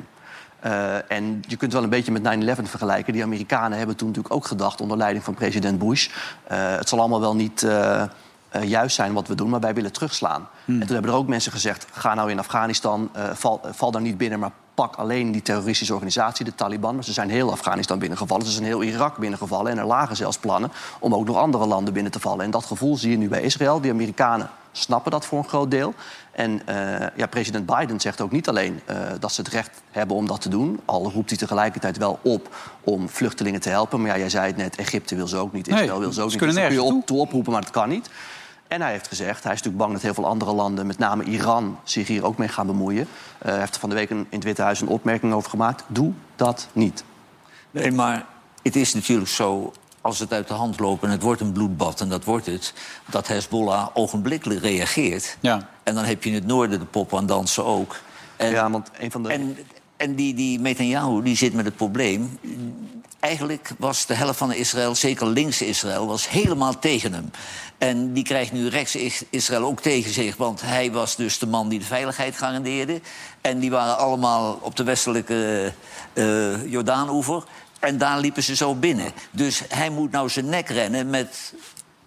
[0.63, 3.13] Eh, en je kunt wel een beetje met 9-11 vergelijken.
[3.13, 4.81] Die Amerikanen hebben toen natuurlijk ook gedacht...
[4.81, 6.09] onder leiding van president Bush...
[6.43, 7.63] eh, het zal allemaal wel niet...
[7.63, 8.03] eh,
[8.61, 10.47] juist zijn wat we doen, maar wij willen terugslaan.
[10.65, 14.17] En toen hebben er ook mensen gezegd: ga nou in Afghanistan, val, val daar niet
[14.17, 16.95] binnen, maar pak alleen die terroristische organisatie, de Taliban.
[16.95, 19.71] Maar ze zijn heel Afghanistan binnengevallen, ze zijn heel Irak binnengevallen.
[19.71, 22.45] En er lagen zelfs plannen om ook nog andere landen binnen te vallen.
[22.45, 23.81] En dat gevoel zie je nu bij Israël.
[23.81, 25.93] Die Amerikanen snappen dat voor een groot deel.
[26.31, 30.15] En eh, ja, president Biden zegt ook niet alleen eh, dat ze het recht hebben
[30.17, 30.79] om dat te doen.
[30.85, 34.01] Al roept hij tegelijkertijd wel op om vluchtelingen te helpen.
[34.01, 36.21] Maar ja, jij zei het net, Egypte wil ze ook niet, Nee, Israël wil ze
[36.21, 36.45] ook ze niet.
[36.45, 38.09] kunnen Dus kun je nergens op, toe oproepen, maar dat kan niet.
[38.67, 41.23] En hij heeft gezegd, hij is natuurlijk bang dat heel veel andere landen, met name
[41.23, 43.07] Iran, zich hier ook mee gaan bemoeien.
[43.37, 45.49] Eh, hij heeft er van de week een- in het Witte Huis een opmerking over
[45.49, 45.83] gemaakt.
[45.87, 47.03] Doe dat niet.
[47.71, 48.25] Nee, maar
[48.61, 52.01] het is natuurlijk zo, als het uit de hand loopt en het wordt een bloedbad...
[52.01, 52.73] en dat wordt het,
[53.09, 55.37] dat Hezbollah ogenblikkelijk reageert.
[55.39, 55.69] Ja.
[55.83, 57.99] En dan heb je in het noorden de pop aan dansen ook.
[58.35, 59.29] En, Ja, want een van de...
[59.29, 59.57] en,
[59.97, 62.39] en die, die Netanyahu die zit met het probleem...
[63.19, 67.31] Eigenlijk was de helft van Israël, zeker links Israël, was helemaal tegen hem.
[67.77, 70.35] En die krijgt nu rechts Israël ook tegen zich.
[70.35, 73.01] Want hij was dus de man die de veiligheid garandeerde.
[73.41, 75.73] En die waren allemaal op de westelijke
[76.13, 77.43] eh Jordaanoever.
[77.83, 79.11] En daar liepen ze zo binnen.
[79.31, 81.53] Dus hij moet nou zijn nek rennen met,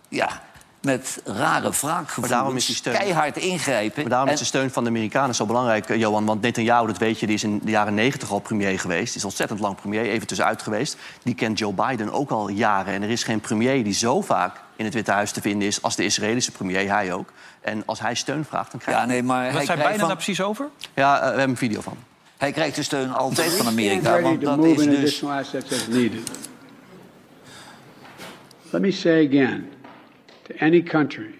[0.09, 0.43] ja,
[0.83, 2.35] met rare Maar wraakgevoelens.
[2.35, 4.01] daarom is die steun- Keihard ingrijpen.
[4.01, 6.25] Maar daarom En- is de steun van de Amerikanen zo belangrijk, eh, Johan.
[6.25, 9.07] Want Netanyahu, dat weet je, die is in de jaren negentig al premier geweest.
[9.07, 10.97] Die is ontzettend lang premier, even tussenuit geweest.
[11.23, 12.95] Die kent Joe Biden ook al jaren.
[12.95, 15.83] En er is geen premier die zo vaak in het Witte Huis te vinden is...
[15.83, 17.29] als de Israëlische premier, hij ook.
[17.61, 20.17] En als hij steun vraagt, dan krijgt Ja, nee, maar Wat hij Biden van, daar
[20.17, 20.69] precies over?
[20.95, 21.97] Ja, eh, we hebben een video van.
[22.37, 24.11] Hij krijgt de steun altijd van Amerika.
[24.11, 24.96] ready Want to dat move is dus...
[24.96, 26.31] additional assets as needed.
[28.72, 29.70] Let me say again
[30.42, 31.35] to any country,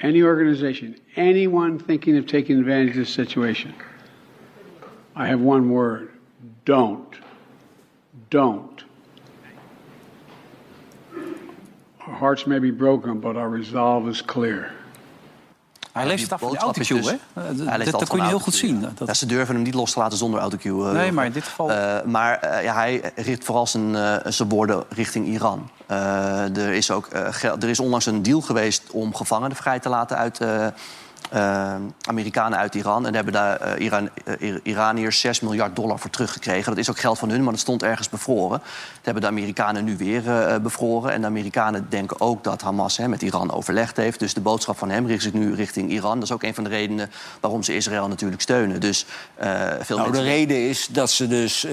[0.00, 3.74] any organization, anyone thinking of taking advantage of this situation,
[5.16, 6.08] I have one word
[6.64, 7.18] don't.
[8.30, 8.84] Don't.
[12.06, 14.72] Our hearts may be broken, but our resolve is clear.
[15.92, 17.02] Hij leest het af van de autocue, hè?
[17.02, 18.80] dus- Hij Dat, leest dat altijd kun je heel goed zien.
[18.94, 20.86] Dat, Ja, ze durven hem niet los te laten zonder autocue.
[20.88, 21.70] eh, nee, maar in dit geval...
[21.70, 23.96] Eh, maar eh, ja, hij richt vooral zijn,
[24.32, 25.70] zijn woorden richting Iran.
[25.86, 27.08] Er, is ook,
[27.42, 30.40] er is onlangs een deal geweest om gevangenen vrij te laten uit,
[31.30, 33.06] eh, Amerikanen uit Iran.
[33.06, 34.08] En hebben daar eh, Iran,
[34.38, 36.70] Ir- Iraniërs 6 miljard dollar voor teruggekregen.
[36.70, 38.58] Dat is ook geld van hun, maar dat stond ergens bevroren.
[38.58, 40.22] Dat hebben de Amerikanen nu weer
[40.62, 41.12] bevroren.
[41.12, 44.18] En de Amerikanen denken ook dat Hamas hè, met Iran overlegd heeft.
[44.18, 46.14] Dus de boodschap van hem richt zich nu richting Iran.
[46.14, 48.80] Dat is ook een van de redenen waarom ze Israël natuurlijk steunen.
[48.80, 49.06] Dus
[49.80, 51.66] veel Nou, de reden is dat ze dus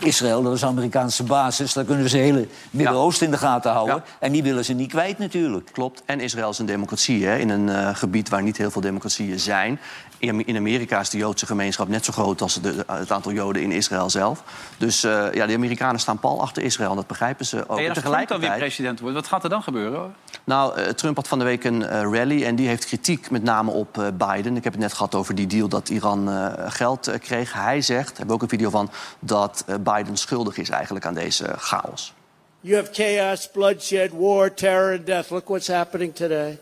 [0.00, 3.94] Israël, dat is Amerikaanse basis, daar kunnen ze het hele Midden-Oosten in de gaten houden.
[3.94, 4.02] Ja.
[4.18, 5.68] En die willen ze niet kwijt natuurlijk.
[5.72, 6.02] Klopt.
[6.04, 9.80] En Israël is een democratie, hè, in een gebied waar niet heel veel democratieën zijn.
[10.18, 13.72] In Amerika is de Joodse gemeenschap net zo groot als de, het aantal Joden in
[13.72, 14.42] Israël zelf.
[14.78, 17.78] Dus eh, ja, de Amerikanen staan pal achter Israël en dat begrijpen ze ook.
[17.78, 20.14] En als Trump dan weer president wordt, wat gaat er dan gebeuren?
[20.44, 23.42] nou, eh, Trump had van de week een eh, rally en die heeft kritiek met
[23.42, 24.56] name op eh, Biden.
[24.56, 27.52] Ik heb het net gehad over die deal dat Iran eh, geld eh, kreeg.
[27.52, 31.06] Hij zegt, daar hebben we ook een video van, dat eh, Biden schuldig is eigenlijk
[31.06, 32.14] aan deze chaos.
[32.60, 35.30] You have chaos, bloodshed, war, terror, and death.
[35.30, 36.58] Look what's happening today.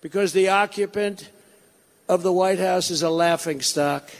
[0.00, 1.28] Because the occupant
[2.08, 4.10] of the White House is a laughing stock.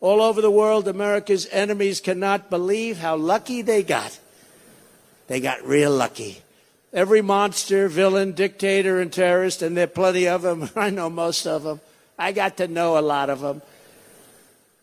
[0.00, 4.18] All over the world, America's enemies cannot believe how lucky they got.
[5.28, 6.42] They got real lucky.
[6.92, 10.68] Every monster, villain, dictator, and terrorist, and there are plenty of them.
[10.76, 11.80] I know most of them.
[12.18, 13.62] I got to know a lot of them.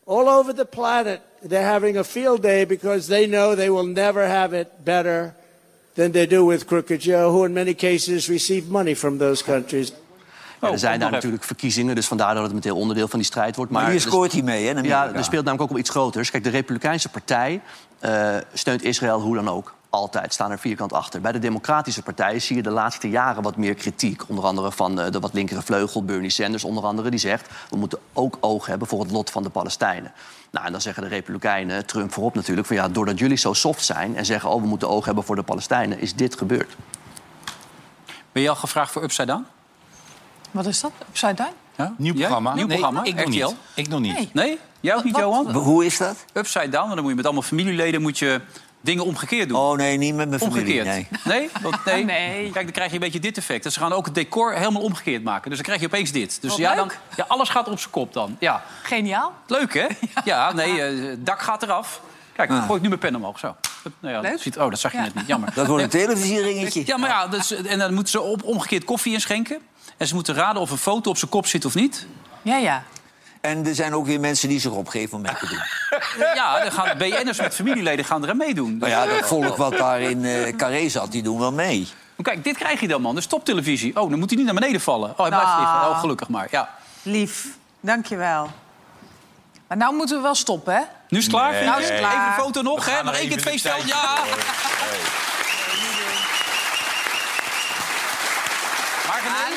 [0.06, 4.26] All over the planet, they're having a field day because they know they will never
[4.26, 5.36] have it better
[5.94, 9.92] than they do with Crooked Joe, who in many cases receive money from those countries.
[10.62, 13.28] Ja, Oh, er zijn daar natuurlijk verkiezingen, dus vandaar dat het meteen onderdeel van die
[13.28, 13.72] strijd wordt.
[13.72, 16.32] Maar hier er- scoort hij mee, hè, Ja, er speelt namelijk ook op iets groters.
[16.32, 17.62] Kijk, de Republikeinse Partij
[18.00, 19.74] eh, steunt Israël hoe dan ook.
[19.90, 21.22] Altijd staan er vierkant achter.
[21.22, 24.24] Bij de Democratische Partij zie je de laatste jaren wat meer kritiek.
[24.28, 27.48] Onder andere van eh, de wat linkere vleugel, Bernie Sanders onder andere, die zegt...
[27.70, 30.12] we moeten ook oog hebben voor het lot van de Palestijnen.
[30.52, 32.68] Nou, en dan zeggen de Republikeinen, Trump voorop natuurlijk...
[32.68, 34.50] van ja, doordat jullie zo soft zijn en zeggen...
[34.50, 36.76] oh, we moeten oog hebben voor de Palestijnen, is dit gebeurd.
[38.32, 39.46] Ben je al gevraagd voor Upside Down?
[40.52, 40.92] Wat is dat?
[41.10, 41.52] Upside down?
[41.76, 41.94] Ja?
[41.98, 42.54] Nieuw programma?
[42.54, 43.56] Nieuw Nee, programma, ik nog niet.
[43.74, 44.14] Ik nog niet.
[44.16, 44.30] Nee.
[44.34, 44.60] Nee?
[44.80, 45.52] Jij ook niet, Wat- Johan?
[45.52, 46.26] Hoe is dat?
[46.34, 48.42] Upside Down, en dan moet je met allemaal familieleden moet je
[48.82, 49.58] dingen omgekeerd doen.
[49.58, 50.62] Oh nee, niet met mijn familie.
[50.82, 50.86] Omgekeerd.
[51.26, 51.40] Nee.
[51.40, 51.50] Nee?
[51.62, 52.06] Want, nee?
[52.06, 52.44] Nee.
[52.52, 53.64] Kijk, dan krijg je een beetje dit effect.
[53.64, 55.48] Dus ze gaan ook het decor helemaal omgekeerd maken.
[55.50, 56.42] Dus dan krijg je opeens dit.
[56.42, 56.78] Dus Wat ja, leuk.
[56.78, 58.36] dan, ja, alles gaat op zijn kop dan.
[58.40, 58.64] Ja.
[58.84, 59.34] Geniaal.
[59.48, 59.86] Leuk, hè?
[60.26, 62.02] Ja, nee, eh, het dak gaat eraf.
[62.34, 63.40] Kijk, dan gooi ik nu mijn pen omhoog.
[63.40, 63.56] Zo.
[64.00, 65.04] Nou ja, dat ziet, oh, dat zag je Ja.
[65.04, 65.28] net niet.
[65.28, 65.54] Jammer.
[65.54, 66.84] Dat wordt een televisieringetje.
[66.86, 69.58] Ja, maar ja, dus, en dan moeten ze op, omgekeerd koffie inschenken.
[70.00, 72.06] En ze moeten raden of een foto op zijn kop zit of niet.
[72.42, 72.84] Ja, ja.
[73.42, 75.62] En er zijn ook weer mensen die zich opgeven om mee te doen.
[76.36, 78.78] Ja, dan gaan BN'ers met familieleden gaan er aan meedoen.
[78.78, 81.88] Nou ja, dat volk wat daar in eh Carré zat, die doen wel mee.
[82.16, 83.16] Maar Kijk, dit krijg je dan, man.
[83.16, 84.02] Dus toptelevisie.
[84.02, 85.10] Oh, dan moet hij niet naar beneden vallen.
[85.10, 85.60] Oh, hij blijft Nou.
[85.60, 85.90] liggen.
[85.90, 86.48] Oh, gelukkig maar.
[86.52, 86.70] Ja.
[87.02, 87.48] Lief.
[87.80, 88.50] Dankjewel.
[89.68, 90.82] Maar nou moeten we wel stoppen, hè?
[91.10, 91.52] Nu is het klaar?
[91.52, 91.64] Nee.
[91.64, 92.12] Nou is het klaar.
[92.14, 93.04] Even een foto nog, We hè?
[93.04, 93.88] Nog één keer het de feestveld.
[93.88, 94.16] Ja
[99.24, 99.50] René,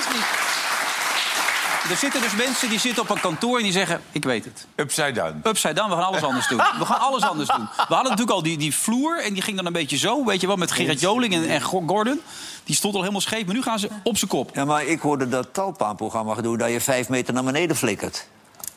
[1.93, 4.01] er zitten dus mensen die zitten op een kantoor en die zeggen...
[4.13, 4.67] ik weet het.
[4.77, 5.41] Upside down.
[5.45, 6.59] Upside down, we gaan alles anders doen.
[6.79, 7.69] We gaan alles anders doen.
[7.77, 10.25] We hadden natuurlijk al die, die vloer en die ging dan een beetje zo.
[10.25, 12.21] Weet je wel, met Gerard Joling en, en Gordon.
[12.65, 14.51] Die stond al helemaal scheef, maar nu gaan ze op zijn kop.
[14.55, 18.27] Ja, maar ik hoorde dat Talpa-programma doen dat je vijf meter naar beneden flikkert.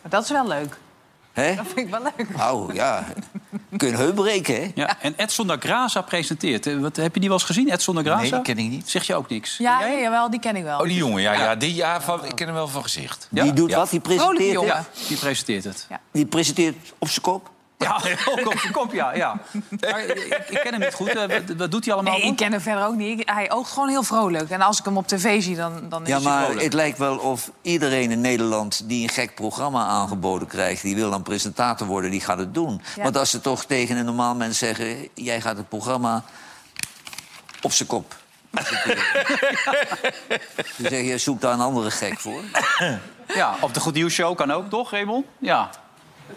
[0.01, 0.78] Maar dat is wel leuk.
[1.36, 1.56] Hè?
[1.56, 2.36] Dat vind ik wel leuk.
[2.38, 3.04] Nou ja,
[3.78, 4.71] kun heup breken, hè?
[4.76, 6.67] Ja, en Edson da Graza presenteert.
[6.67, 8.21] Eh, Wat, heb je die wel eens gezien, Edson da Graza?
[8.21, 8.89] Nee, die ken ik niet.
[8.89, 9.58] Zeg je ook niks?
[9.58, 10.80] Ja, ja, jawel, die ken ik wel.
[10.80, 11.56] Oh, die jongen, ja, ja.
[11.56, 13.28] Die, ja van, ik ken hem wel van gezicht.
[13.32, 13.78] Die doet Ja.
[13.78, 13.89] wat?
[13.89, 14.69] Die presenteert, jongen.
[14.71, 14.78] hè?
[14.78, 15.88] Ja, die presenteert het.
[16.12, 17.50] Die presenteert op zijn kop.
[17.86, 19.13] Ja, ook op zijn kop, ja.
[19.15, 19.39] ja.
[19.80, 21.10] Maar ik, ik ken hem niet goed.
[21.10, 22.13] Eh, wat, wat doet hij allemaal?
[22.17, 23.30] Nee, ik ken hem verder ook niet.
[23.30, 24.50] Hij oogt gewoon heel vrolijk.
[24.50, 26.63] En als ik hem op tv zie, dan, dan is Ja, hij maar vrolijk.
[26.63, 30.82] het lijkt wel of iedereen in Nederland die een gek programma aangeboden krijgt...
[30.82, 32.82] die wil dan presentator worden, die gaat het doen.
[32.95, 33.04] Ja.
[33.04, 35.08] Want als ze toch tegen een normaal mens zeggen...
[35.13, 36.24] jij gaat het programma
[37.62, 38.15] op zijn kop.
[40.78, 42.41] Dan zeg je, zoek daar een andere gek voor.
[43.36, 45.26] Ja, op de Goed Nieuws Show kan ook, toch, Raymond?
[45.39, 45.69] Ja.
[46.27, 46.33] ハ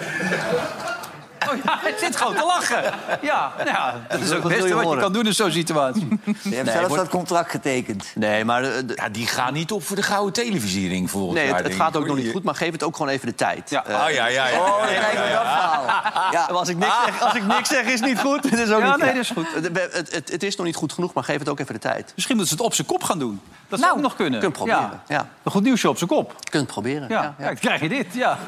[0.00, 1.01] ハハハ!
[1.50, 2.82] Oh ja, het zit gewoon te lachen.
[3.22, 5.50] Ja, nou ja dat is ook het beste je wat je kan doen in zo'n
[5.50, 6.08] situatie.
[6.08, 8.04] Je hebt Nee, zelf wordt- dat contract getekend.
[8.14, 11.62] Nee, maar de- Ja, die gaan niet op voor de gouden televisiering volgens nee, mij.
[11.62, 13.70] het, gaat ook nog niet goed, maar geef het ook gewoon even de tijd.
[13.70, 13.84] Ja.
[13.86, 14.58] Eh, Ah, ja, ja, ja.
[14.60, 15.84] Oh, kijk dat verhaal.
[16.32, 18.42] Ja, Als ik, niks zeg, als ik niks zeg, is het niet goed.
[18.50, 19.46] Het is ook Ja, niet nee, dat is goed.
[19.54, 21.80] Het, het, het, het is nog niet goed genoeg, maar geef het ook even de
[21.80, 22.12] tijd.
[22.14, 23.40] Misschien moeten ze het op zijn kop gaan doen.
[23.68, 24.40] Dat zou Nou, ook nog kunnen.
[24.40, 25.28] kunt proberen, ja.
[25.42, 26.34] Een Goed Nieuws Show op zijn kop.
[26.50, 27.08] Kunt het proberen.
[27.08, 27.32] Ja, Ja, ja.
[27.44, 28.06] kijk, dan krijg je dit.
[28.14, 28.38] Ja.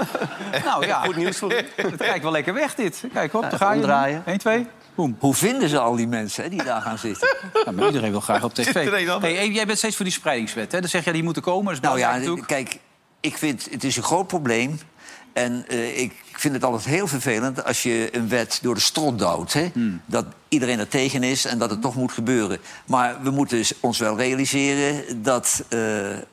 [0.64, 1.56] nou ja, Goed nieuws voor u.
[1.76, 3.04] het kijkt wel lekker weg, dit.
[3.12, 3.80] Kijk, hop, daar ga je.
[3.80, 4.22] omdraaien.
[4.26, 5.16] 1, 2, boem.
[5.18, 7.36] Hoe vinden ze al die mensen hè, die daar gaan zitten?
[7.64, 8.90] Ja, maar iedereen wil graag op tv.
[9.20, 10.72] Hey, jij bent steeds voor die spreidingswet.
[10.72, 10.80] Hè?
[10.80, 11.76] Dan zeg je, die moeten komen.
[11.80, 12.46] Nou ja, natuurlijk.
[12.46, 12.78] kijk,
[13.20, 14.78] ik vind het is een groot probleem.
[15.34, 19.18] En eh, ik vind het altijd heel vervelend als je een wet door de strot
[19.18, 19.52] duwt.
[19.52, 19.70] Hè?
[20.06, 22.58] Dat iedereen er tegen is en dat het toch moet gebeuren.
[22.86, 25.78] Maar we moeten ons wel realiseren dat eh,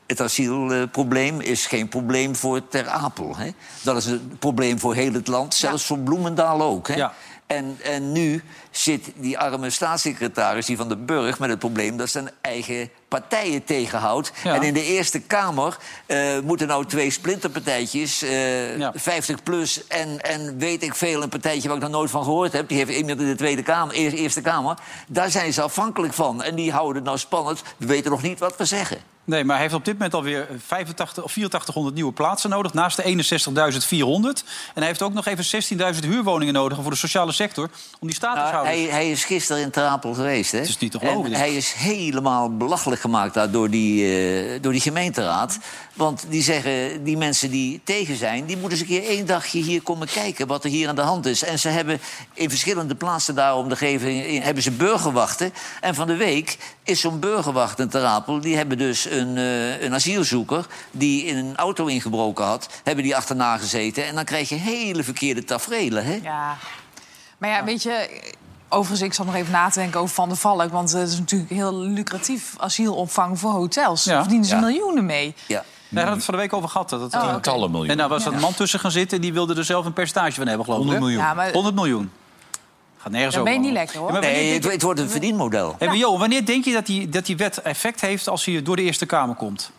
[0.06, 3.36] het asielprobleem is geen probleem voor Ter Apel.
[3.36, 3.50] Hè?
[3.82, 6.88] Dat is een probleem voor heel het land, zelfs voor Bloemendaal ook.
[6.88, 7.06] Hè?
[7.54, 12.10] En, en nu zit die arme staatssecretaris, die van de Burg, met het probleem dat
[12.10, 14.32] zijn eigen partijen tegenhoudt.
[14.44, 14.54] Ja.
[14.54, 18.30] En in de Eerste Kamer eh, moeten nou twee splinterpartijtjes, eh,
[18.94, 22.52] 50 plus en, en weet ik veel, een partijtje waar ik nog nooit van gehoord
[22.52, 22.68] heb.
[22.68, 24.78] Die heeft iemand in de Tweede Kamer, Eer- Eerste Kamer.
[25.08, 26.42] Daar zijn ze afhankelijk van.
[26.42, 27.62] En die houden het nou spannend.
[27.76, 28.98] We weten nog niet wat we zeggen.
[29.24, 32.72] Nee, maar hij heeft op dit moment alweer 85 of 8400 nieuwe plaatsen nodig...
[32.72, 34.44] naast de 61.400.
[34.74, 36.78] En hij heeft ook nog even 16.000 huurwoningen nodig...
[36.82, 38.76] voor de sociale sector, om die statushouders...
[38.76, 40.52] Hij, hij is gisteren in Trapel geweest.
[40.52, 40.58] Hè?
[40.58, 41.38] Het is niet te geloven, En dit.
[41.38, 45.58] hij is helemaal belachelijk gemaakt daar door die, eh, door die gemeenteraad.
[45.94, 48.44] Want die zeggen, die mensen die tegen zijn...
[48.44, 51.00] die moeten eens een keer één dagje hier komen kijken wat er hier aan de
[51.00, 51.42] hand is.
[51.42, 52.00] En ze hebben
[52.34, 54.42] in verschillende plaatsen daar om de geving...
[54.42, 55.52] hebben ze burgerwachten.
[55.80, 58.40] En van de week is zo'n burgerwacht in Trapel...
[58.40, 62.68] die hebben dus een, eh, een asielzoeker die in een auto ingebroken had...
[62.84, 64.06] hebben die achterna gezeten.
[64.06, 66.18] En dan krijg je hele verkeerde tafereelen, hè?
[66.22, 66.56] Ja.
[67.38, 68.20] Maar ja, weet je...
[68.68, 70.70] Overigens, ik zat nog even na te denken over Van der Valk.
[70.70, 74.04] Want het is natuurlijk heel lucratief asielopvang voor hotels.
[74.04, 74.20] Daar Ja.
[74.20, 74.60] verdienen ze Ja.
[74.60, 75.34] miljoenen mee.
[75.46, 75.54] Ja.
[75.56, 76.88] Daar hadden we het van de week over gehad.
[76.88, 77.30] Dat het, Oh, oké.
[77.30, 77.88] Tientallen miljoen.
[77.90, 78.38] En nou was een Ja.
[78.40, 79.20] man tussen gaan zitten...
[79.20, 80.86] die wilde er zelf een percentage van hebben, geloof ik.
[80.86, 81.10] 100 hè?
[81.10, 81.28] miljoen.
[81.28, 82.10] Ja, maar- 100 miljoen.
[83.02, 83.50] Gaat nergens over.
[83.52, 84.06] ben je niet lekker, hoor.
[84.06, 85.74] Ja, maar wanneer Nee, het, wordt een verdienmodel.
[85.78, 88.62] Hey, maar Jo, wanneer denk je dat die, dat die wet effect heeft als hij
[88.62, 89.70] door de Eerste Kamer komt?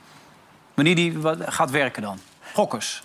[0.74, 2.20] Wanneer die gaat werken dan?
[2.54, 3.04] Gokkers.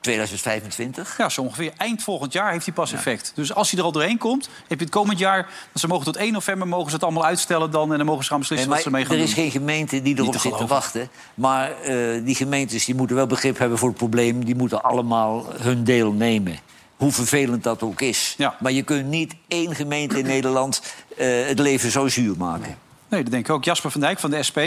[0.00, 1.14] 2025.
[1.18, 1.72] Ja, zo ongeveer.
[1.76, 3.32] Eind volgend jaar heeft hij pas effect.
[3.34, 5.48] Dus als hij er al doorheen komt, heb je het komend jaar...
[5.74, 7.90] ze mogen tot 1 november mogen ze het allemaal uitstellen dan...
[7.92, 9.42] en dan mogen ze gaan beslissen Nee, wat ze mee gaan er is doen.
[9.42, 11.08] geen gemeente die erop te zit te wachten.
[11.34, 14.44] Maar eh, die gemeentes die moeten wel begrip hebben voor het probleem.
[14.44, 16.58] Die moeten allemaal hun deel nemen.
[16.96, 18.36] Hoe vervelend dat ook is.
[18.58, 20.82] Maar je kunt niet één gemeente in Nederland
[21.16, 22.78] eh, het leven zo zuur maken.
[23.08, 23.64] Nee, dat denk ik ook.
[23.64, 24.58] Jasper van Dijk van de SP.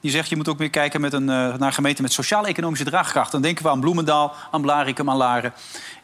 [0.00, 3.32] Die zegt, je moet ook meer kijken met een, eh, naar gemeenten met sociaal-economische draagkracht.
[3.32, 5.52] Dan denken we aan Bloemendaal, aan Blarikum, aan Laren.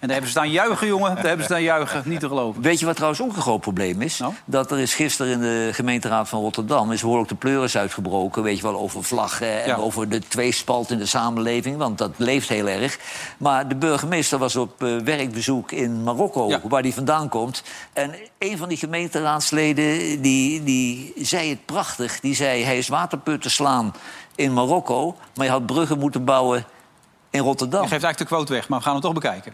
[0.07, 1.15] En daar hebben ze staan juichen, jongen.
[1.15, 2.03] Daar hebben ze staan juichen.
[2.05, 2.63] Niet te geloven.
[2.63, 4.19] Weet je wat trouwens ook een groot probleem is?
[4.19, 4.33] Nou?
[4.45, 6.93] Dat er is gisteren in de gemeenteraad van Rotterdam...
[6.93, 8.43] is behoorlijk de pleuris uitgebroken.
[8.43, 9.77] Weet je wel, over vlaggen en Ja.
[9.77, 11.77] over de tweespalt in de samenleving.
[11.77, 12.99] Want dat leeft heel erg.
[13.39, 17.63] Maar de burgemeester was op eh, werkbezoek in Marokko, waar hij vandaan komt.
[17.93, 22.21] En een van die gemeenteraadsleden die, die zei het prachtig.
[22.21, 23.95] Die zei, hij is waterputten slaan
[24.35, 25.17] in Marokko...
[25.35, 26.67] maar je had bruggen moeten bouwen
[27.31, 27.83] in Rotterdam.
[27.83, 29.53] Je geeft eigenlijk de quote weg, maar we gaan hem toch bekijken.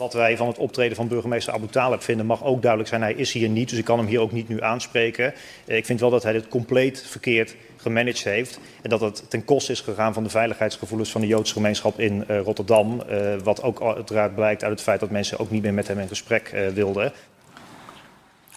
[0.00, 3.02] Wat wij van het optreden van burgemeester Abu Talib vinden, mag ook duidelijk zijn.
[3.02, 5.34] Hij is hier niet, dus ik kan hem hier ook niet nu aanspreken.
[5.66, 8.60] Eh, Ik vind wel dat hij dit compleet verkeerd gemanaged heeft.
[8.82, 12.24] En dat het ten koste is gegaan van de veiligheidsgevoelens van de Joodse gemeenschap in
[12.28, 13.00] eh, Rotterdam.
[13.00, 15.98] Eh, wat ook uiteraard blijkt uit het feit dat mensen ook niet meer met hem
[15.98, 17.12] in gesprek wilden.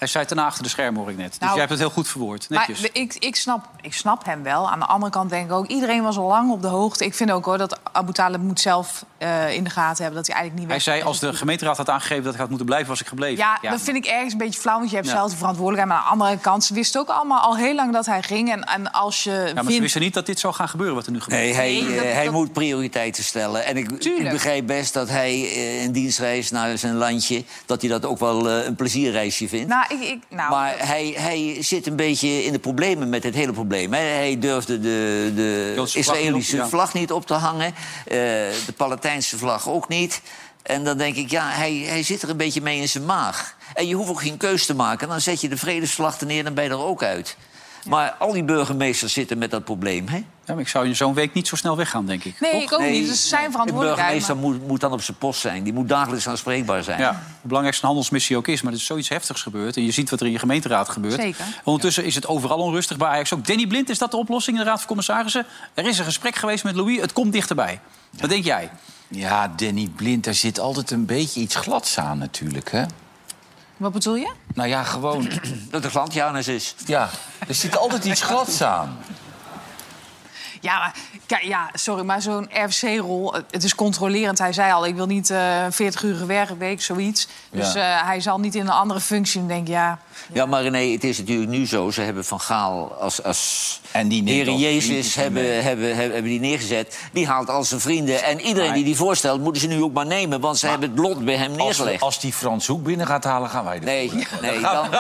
[0.04, 1.30] Hij zei het daarna achter de schermen, hoor ik net.
[1.30, 2.50] Dus Nou, jij hebt het heel goed verwoord.
[2.50, 4.70] Maar ik, ik, snap, ik snap hem wel.
[4.72, 5.68] Aan de andere kant denk ik ook...
[5.68, 7.06] iedereen was al lang op de hoogte.
[7.06, 10.24] Ik vind ook hoor dat Abu Talib moet zelf eh, in de gaten hebben...
[10.24, 12.50] dat hij eigenlijk niet Hij weg zei, als de gemeenteraad had aangegeven dat ik had
[12.50, 13.38] moeten blijven, was ik gebleven.
[13.62, 15.14] Ja, dat vind ik ergens een beetje flauw, want je hebt Ja.
[15.14, 15.98] zelf de verantwoordelijkheid.
[16.00, 18.52] Maar aan de andere kant, ze wisten ook allemaal al heel lang dat hij ging.
[18.52, 21.06] En, en als je Ja, maar ze wisten niet dat dit zou gaan gebeuren, wat
[21.06, 21.42] er nu gebeurt.
[21.42, 23.66] Nee, hij, Nee, eh, dat- hij dat- moet prioriteiten stellen.
[23.66, 27.44] En ik, ik begrijp best dat hij eh, een dienstreis naar zijn landje...
[27.66, 29.68] dat hij dat ook wel een plezierreisje vindt.
[29.68, 33.36] Nou, ik, ik, nou, maar hij, hij zit een beetje in de problemen met het
[33.36, 33.94] hele probleem.
[33.94, 34.00] hè.
[34.00, 37.66] Hij durfde de, de vlag Israëlische vlag niet op te hangen.
[38.06, 38.16] eh,
[38.66, 40.22] de Palestijnse vlag ook niet.
[40.64, 43.56] En dan denk ik, ja, hij, hij zit er een beetje mee in zijn maag.
[43.74, 45.08] En je hoeft ook geen keus te maken.
[45.08, 47.38] Dan zet je de vredesvlag er neer, dan ben je er ook uit.
[47.86, 50.16] Maar al die burgemeesters zitten met dat probleem, hè?
[50.18, 52.40] Ja, maar ik zou zo'n week niet zo snel weggaan, denk ik.
[52.40, 52.62] nee, Toch?
[52.62, 53.08] ik ook niet.
[53.08, 54.10] Dus zijn De verantwoordelijkheid.
[54.12, 55.64] burgemeester maar- moet, moet dan op zijn post zijn.
[55.64, 57.00] Die moet dagelijks aanspreekbaar zijn.
[57.00, 58.62] Ja, de belangrijkste handelsmissie ook is.
[58.62, 59.78] Maar er is zoiets heftigs gebeurd.
[59.78, 61.22] En je ziet wat er in je gemeenteraad gebeurt.
[61.22, 61.46] Zeker.
[61.64, 63.34] Ondertussen is het overal onrustig bij Ajax.
[63.34, 65.46] Ook Danny Blind, is dat de oplossing in de Raad van Commissarissen?
[65.74, 67.02] Er is een gesprek geweest met Louis.
[67.02, 67.80] Het komt dichterbij.
[68.20, 68.70] Wat denk jij?
[69.08, 72.84] Ja, Danny Blind, daar zit altijd een beetje iets glads aan natuurlijk, hè?
[73.78, 74.34] Wat bedoel je?
[74.54, 75.28] Nou ja, gewoon...
[75.72, 76.76] Dat de glantjanus is.
[76.86, 77.10] Ja,
[77.48, 78.98] er zit altijd iets glads aan.
[80.64, 80.94] Ja, maar,
[81.26, 84.38] kijk, ja, sorry, maar zo'n RFC-rol, het is controlerend.
[84.38, 87.28] Hij zei al, ik wil niet eh 40 uur werkweek, zoiets.
[87.52, 88.00] Dus Ja.
[88.00, 90.00] eh, hij zal niet in een andere functie en denk ja...
[90.34, 91.92] Ja, maar René, het is natuurlijk nu zo.
[91.92, 96.24] Ze hebben Van Gaal als, als En die neemt Heer Jezus hebben, hebben, hebben, hebben
[96.32, 97.00] die neergezet.
[97.14, 98.24] Die haalt al zijn vrienden.
[98.24, 100.40] En iedereen die die voorstelt, moeten ze nu ook maar nemen.
[100.40, 102.02] Want ze hebben het lot bij hem Als, we- neergelegd.
[102.02, 103.84] als die Frans Hoek binnen gaat halen, gaan wij er.
[103.84, 104.88] Nee, nee, dan...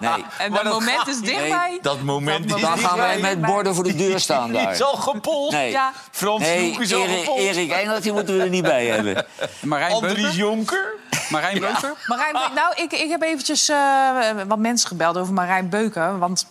[0.00, 0.24] Nee.
[0.38, 1.78] En dat moment is dichtbij.
[1.82, 4.72] Dat moment is Dan gaan wij met borden voor de deur staan daar.
[4.72, 5.52] is al gepolst.
[5.52, 5.70] Nee.
[5.70, 5.92] Ja.
[6.10, 7.42] Frans Nee, is al Erik, gepolst.
[7.42, 9.26] Erik Engelt, die moeten we er niet bij hebben.
[9.60, 10.34] Marijn Andries Beuker?
[10.36, 10.94] Jonker.
[11.30, 11.94] Marijn Beuker?
[12.06, 16.18] Marijn Beuker, nou, ik, ik heb eventjes eh, wat mensen gebeld over Marijn Beuker.
[16.18, 16.46] Want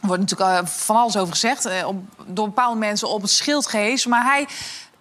[0.00, 1.64] er wordt natuurlijk eh, van alles over gezegd.
[1.64, 4.10] eh, op, door bepaalde mensen op het schild gehezen.
[4.10, 4.46] Maar hij,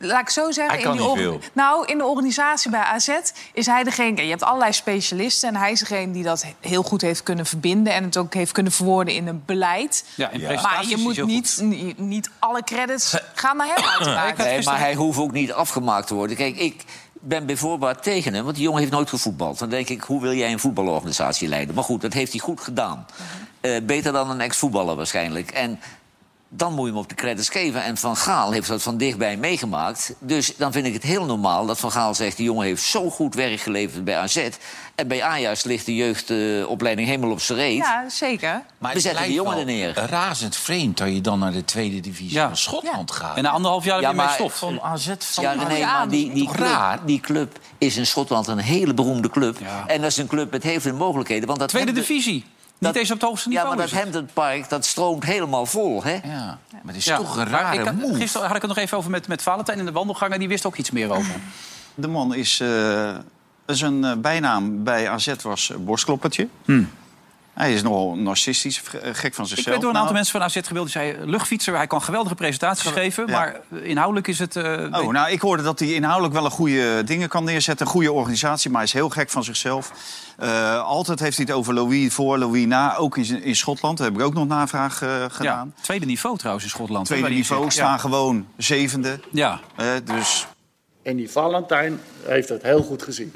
[0.06, 0.76] laat ik zo zeggen...
[0.76, 1.40] Hij kan in die niet veel.
[1.54, 3.10] Nou, in de organisatie bij AZ
[3.54, 4.24] is hij degene...
[4.24, 7.94] Je hebt allerlei specialisten en hij is degene die dat heel goed heeft kunnen verbinden...
[7.94, 10.06] en het ook heeft kunnen verwoorden in een beleid.
[10.16, 11.62] Ja, in Maar je moet niet,
[11.98, 14.38] niet, alle credits gaan naar hem uiteraard.
[14.38, 16.36] Nee, maar hij hoeft ook niet afgemaakt te worden.
[16.36, 16.84] Kijk, ik
[17.28, 19.60] ben bijvoorbeeld tegen hem, want die jongen heeft nooit gevoetbald.
[19.60, 21.76] Dan denk ik, hoe wil jij een voetbalorganisatie leiden?
[21.76, 23.06] Maar goed, dat heeft hij goed gedaan.
[23.62, 25.52] Eh, beter dan een ex-voetballer waarschijnlijk.
[25.52, 25.80] En
[26.58, 27.84] dan moet je hem op de credits geven.
[27.84, 30.14] En Van Gaal heeft dat van dichtbij meegemaakt.
[30.20, 32.38] Dus dan vind ik het heel normaal dat Van Gaal zegt...
[32.38, 34.50] die jongen heeft zo goed werk geleverd bij AZ.
[34.96, 37.78] En bij Ajax ligt de jeugdopleiding helemaal op zijn reet.
[37.78, 38.62] Ja, zeker.
[38.78, 39.94] Maar We zetten het die jongen er neer.
[40.10, 42.48] razend vreemd dat je dan naar de tweede divisie Ja.
[42.48, 43.38] van Schotland gaat.
[43.38, 44.58] En na anderhalf jaar Ja, heb je maar- stof.
[44.58, 47.00] Van AZ van Ja, nee, Ja, maar die, club, raar?
[47.06, 49.60] die club is in Schotland een hele beroemde club.
[49.60, 49.84] Ja.
[49.88, 51.48] En dat is een club met heel veel mogelijkheden.
[51.48, 52.44] Want dat Tweede Hampton-
[52.78, 53.76] Niet eens op het hoogste Ja, niveau.
[53.76, 54.14] maar dat is het.
[54.14, 56.14] Hampton Park, dat stroomt helemaal vol, hè?
[56.24, 57.18] Ja, maar het is Ja.
[57.18, 58.16] toch een Maar rare ik had- move.
[58.16, 60.40] Gisteren had ik het nog even over met, met Valentijn in de wandelgangen.
[60.40, 61.36] Die wist ook iets meer over.
[61.96, 63.16] De man is, eh
[63.66, 66.48] zijn eh, bijnaam bij AZ was eh, borstkloppertje.
[67.56, 69.66] Hij is nogal narcistisch, eh, gek van Ik zichzelf.
[69.66, 70.86] werd door een aantal Nou, mensen van AZ gebeeld.
[70.86, 73.28] Die zeiden, luchtfietser, hij kan geweldige presentaties geven.
[73.28, 73.32] Ja.
[73.38, 74.56] Maar inhoudelijk is het...
[74.56, 77.86] eh, Oh, nou, ik hoorde dat hij inhoudelijk wel een goede dingen kan neerzetten.
[77.86, 79.92] Een goede organisatie, maar hij is heel gek van zichzelf.
[80.38, 82.96] Eh, altijd heeft hij het over Louis voor, Louis na.
[82.96, 85.74] Ook in, in Schotland, daar heb ik ook nog navraag eh, ja, gedaan.
[85.82, 87.06] tweede niveau trouwens in Schotland.
[87.06, 89.20] Tweede niveau, staan gewoon zevende.
[89.32, 89.60] Ja.
[89.76, 90.48] Eh, dus
[91.06, 93.32] En die Valentijn heeft het heel goed gezien.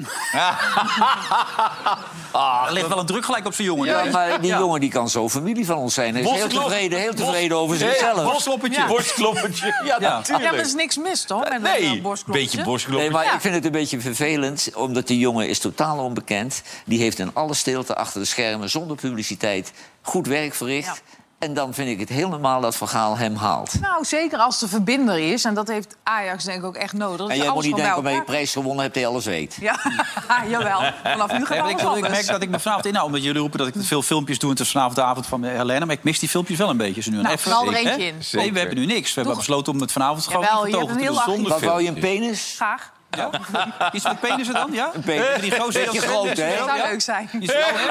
[2.32, 3.86] Ah, er ligt wel een druk gelijk op zijn jongen.
[3.86, 4.58] Ja, maar die Ja.
[4.58, 6.14] jongen die kan zo familie van ons zijn.
[6.14, 8.24] Hij is heel tevreden, heel tevreden over zichzelf.
[8.24, 8.80] Borstkloppertje.
[8.80, 8.86] Ja.
[8.86, 9.66] Borstkloppertje.
[9.66, 9.96] Ja, Ja.
[10.00, 10.50] Ja, natuurlijk.
[10.50, 11.48] maar er is niks mis, toch?
[11.48, 12.42] Met Nee, een borstklopje?
[12.42, 12.98] beetje borstkloppertje.
[12.98, 13.34] Nee, maar Ja.
[13.34, 16.62] ik vind het een beetje vervelend, omdat die jongen is totaal onbekend.
[16.84, 21.02] Die heeft in alle stilte achter de schermen, zonder publiciteit, goed werk verricht.
[21.40, 23.80] En dan vind ik het heel normaal dat Van Gaal hem haalt.
[23.80, 25.44] Nou, zeker als de verbinder is.
[25.44, 27.18] En dat heeft Ajax denk ik ook echt nodig.
[27.18, 29.24] Dat En jij moet niet denken, bij omdat je prijs gewonnen hebt, dat je alles
[29.24, 29.56] weet.
[29.60, 29.78] Ja,
[30.48, 30.92] jawel.
[31.04, 32.08] Vanaf nu maar ik, alles ik anders.
[32.12, 33.06] merk dat ik me vanavond inhoud.
[33.06, 34.50] Omdat jullie roepen dat ik veel filmpjes doe.
[34.50, 35.84] En het is vanavond de avond van Helene.
[35.86, 37.00] Maar ik mis die filmpjes wel een beetje.
[37.02, 38.14] Ze nu Nou, even, er eentje in.
[38.32, 39.14] Nee, we hebben nu niks.
[39.14, 41.18] We hebben besloten om het vanavond gewoon te heel doen.
[41.18, 41.48] archief.
[41.48, 42.52] Wat wou je, een penis?
[42.56, 42.92] Graag.
[43.10, 43.30] Ja?
[43.92, 44.90] Iets met penissen dan, ja?
[44.94, 45.40] Een penis.
[45.40, 46.56] Die gozer Beetje groot, hè?
[46.56, 47.28] Dat zou leuk zijn.
[47.32, 47.86] Die is wel, hè?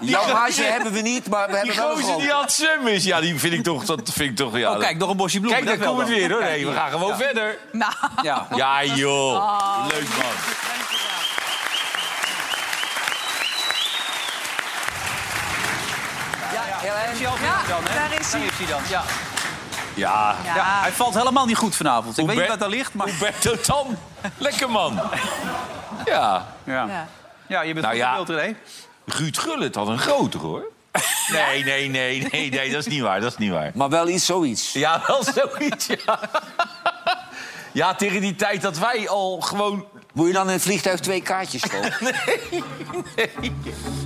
[0.06, 2.52] Jouw haasje hebben we niet, maar we Die hebben wel een gozer die aan het
[2.52, 3.84] zwemmen is, ja, die vind ik toch...
[3.84, 5.64] Dat vind ik toch ja, Oh, kijk, nog een bosje bloemen.
[5.64, 6.40] Kijk, daar komt het weer, hoor.
[6.40, 7.16] Kijk, Nee, we gaan gewoon Ja.
[7.16, 7.58] verder.
[7.72, 8.46] Nou, Ja.
[8.54, 9.84] Ja, joh.
[9.88, 10.32] Leuk, man.
[16.52, 17.10] Ja.
[17.12, 18.40] Is hij al Ja, daar is hij.
[18.52, 19.02] hij dan, ja.
[19.94, 20.36] Ja.
[20.44, 20.54] Ja.
[20.54, 22.18] Ja, hij valt helemaal niet goed vanavond.
[22.18, 23.08] Ik weet niet wat daar ligt, maar...
[23.08, 23.96] Roberto Tan.
[24.38, 25.00] Lekker, man.
[26.04, 26.46] Ja.
[26.64, 27.08] Ja, ja.
[27.46, 28.10] ja je bent Nou goed ja.
[28.10, 28.56] in beeld, René.
[29.06, 30.70] Ruud Gullit had een groter, hoor.
[31.32, 33.70] Nee, nee, nee, nee, nee, dat is niet waar, dat is niet waar.
[33.74, 34.72] Maar wel iets zoiets.
[34.72, 36.18] Ja, wel zoiets, ja.
[37.72, 39.84] Ja, tegen die tijd dat wij al gewoon...
[40.14, 41.92] Moet je dan in het vliegtuig twee kaartjes kopen?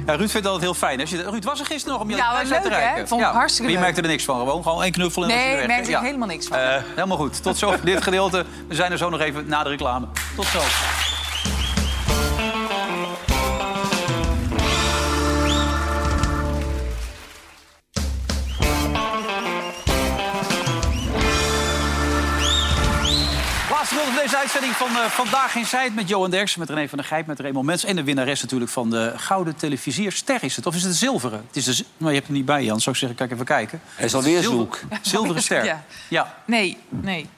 [0.07, 1.01] Ja, Ruud vindt het altijd heel fijn.
[1.01, 2.69] Als je, Ruud was er gisteren nog om je Ja, te leuk, hè?
[2.69, 3.09] reiken.
[3.09, 3.81] Vond ik hartstikke maar je leuk.
[3.87, 4.39] merkte er niks van.
[4.39, 5.93] Gewoon, gewoon één knuffel en dan Nee, ik je weg, merk hè?
[5.93, 6.59] er helemaal niks van.
[6.59, 7.43] Eh, helemaal goed.
[7.43, 8.45] Tot zo dit gedeelte.
[8.69, 10.07] We zijn er zo nog even na de reclame.
[10.37, 10.59] Tot zo.
[24.63, 27.41] Uitzending van eh, Vandaag in Zijt met Johan Derksen, met René van der Gijp, met
[27.41, 27.85] Raymond Mens.
[27.85, 30.67] En de winnares natuurlijk van de Gouden Televisierster is het.
[30.67, 31.45] Of is het de zilveren?
[31.47, 32.81] Het is de, z- nou, je hebt hem niet bij, Jan.
[32.81, 33.81] Zou ik zeggen, kijk even kijken.
[33.95, 34.81] Hij is alweer Zilver- zoek.
[35.03, 35.65] Zilveren ster.
[35.65, 35.85] Ja.
[36.09, 36.35] Ja.
[36.45, 37.29] Nee, nee.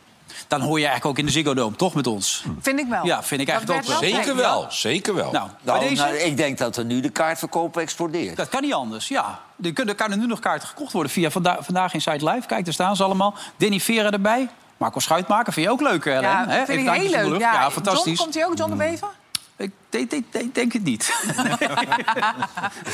[0.49, 2.45] Dan hoor je eigenlijk ook in de Ziggo Dome, toch met ons?
[2.61, 3.05] Vind ik wel.
[3.07, 4.11] Ja, vind ik Dat eigenlijk ook wel.
[4.11, 5.33] Zeker wel, zeker wel.
[5.33, 6.03] Nou, bij Nou, deze...
[6.03, 8.37] nou, ik denk dat er nu de kaartverkoop explodeert.
[8.37, 9.41] Dat kan niet anders, ja.
[9.63, 12.47] Er kunnen, er nu nog kaarten gekocht worden via Vanda Vandaag in Site Live.
[12.47, 13.35] Kijk, daar staan ze allemaal.
[13.57, 14.49] Denny Vera erbij.
[14.79, 16.23] Marco Schuitmaker, vind je ook leuk, Helen?
[16.23, 17.27] Ja, vind ik heel leuk.
[17.27, 17.41] lucht.
[17.41, 18.05] Ja, Ja, fantastisch.
[18.05, 19.09] John, komt hij ook, John de Bever?
[19.57, 21.13] Ik denk, denk, denk, denk het niet.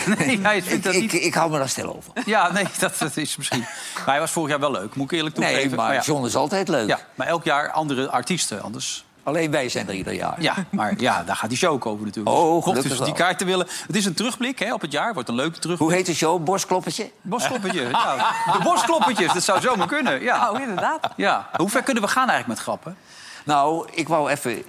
[0.18, 1.12] nee, hij vindt Ik, dat ik, niet.
[1.12, 2.12] ik hou me daar stil over.
[2.26, 3.60] Ja, nee, dat, dat is misschien...
[3.94, 5.66] Maar hij was vorig jaar wel leuk, moet ik eerlijk toegeven.
[5.68, 6.00] Nee, maar ja.
[6.00, 6.88] John is altijd leuk.
[6.88, 9.04] Ja, maar elk jaar andere artiesten, anders...
[9.24, 10.42] Alleen wij zijn er ieder jaar.
[10.42, 12.36] Ja, maar ja, daar gaat die show over natuurlijk.
[12.36, 13.66] Oh, gelukkig dus die kaarten willen...
[13.86, 15.88] Het is een terugblik hè, op het jaar, wordt een leuke terugblik.
[15.88, 16.44] Hoe heet de show?
[16.44, 18.16] Boskloppertje, ja.
[18.52, 20.22] De boskloppertjes, dat zou zomaar kunnen.
[20.22, 20.50] Ja.
[20.50, 21.08] Oh, inderdaad.
[21.16, 21.48] Ja.
[21.56, 22.96] Hoe ver kunnen we gaan eigenlijk met grappen?
[23.44, 24.62] Nou, ik wou even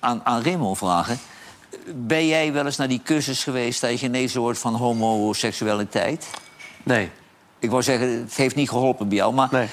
[0.00, 1.18] aan, aan Raymond vragen.
[1.94, 6.30] Ben jij wel eens naar die cursus geweest dat je genezen wordt van homoseksualiteit?
[6.82, 7.10] Nee.
[7.64, 9.34] Ik wou zeggen, het heeft niet geholpen bij jou.
[9.34, 9.68] Maar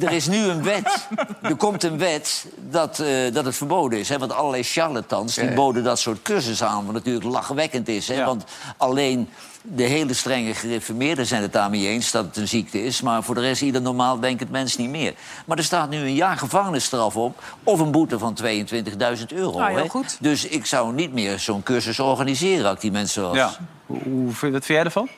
[0.00, 1.08] er is nu een wet.
[1.42, 4.08] Er komt een wet dat, eh, dat het verboden is.
[4.08, 4.18] Hè?
[4.18, 5.56] Want allerlei charlatans die Ja, ja.
[5.56, 6.84] boden dat soort cursussen aan.
[6.84, 8.08] Wat natuurlijk lachwekkend is.
[8.08, 8.24] Hè?
[8.24, 8.44] Want
[8.76, 9.28] alleen
[9.62, 13.00] de hele strenge gereformeerden zijn het daarmee eens dat het een ziekte is.
[13.02, 15.14] Maar voor de rest, ieder normaal denkend mens niet meer.
[15.46, 17.42] Maar er staat nu een jaar gevangenisstraf op.
[17.64, 19.58] Of een boete van 22.000 euro.
[19.58, 19.88] Nou, heel hè?
[19.88, 20.16] goed.
[20.20, 23.36] Dus ik zou niet meer zo'n cursus organiseren als ik die mensen was.
[23.36, 23.50] Ja.
[23.86, 25.08] Hoe, hoe- wat vind jij ervan?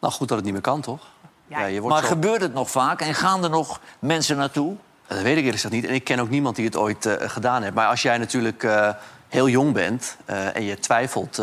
[0.00, 1.12] Nou, goed dat het niet meer kan, toch?
[1.46, 3.00] Ja, je wordt Maar zo- gebeurt het nog vaak?
[3.00, 4.74] En gaan er nog mensen naartoe?
[5.06, 5.84] Dat weet ik eerlijk gezegd niet.
[5.84, 7.74] En ik ken ook niemand die het ooit eh, gedaan heeft.
[7.74, 8.88] Maar als jij natuurlijk eh,
[9.28, 11.42] heel jong bent eh, en je twijfelt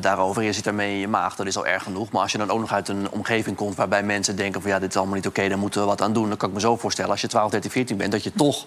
[0.00, 0.40] daarover...
[0.40, 2.10] en je zit daarmee in je maag, dat is al erg genoeg.
[2.10, 4.60] Maar als je dan ook nog uit een omgeving komt waarbij mensen denken...
[4.62, 6.28] van ja, dit is allemaal niet oké, daar moeten we wat aan doen...
[6.28, 8.12] dan kan ik me zo voorstellen, als je 12, 13, 14 bent...
[8.12, 8.64] dat je toch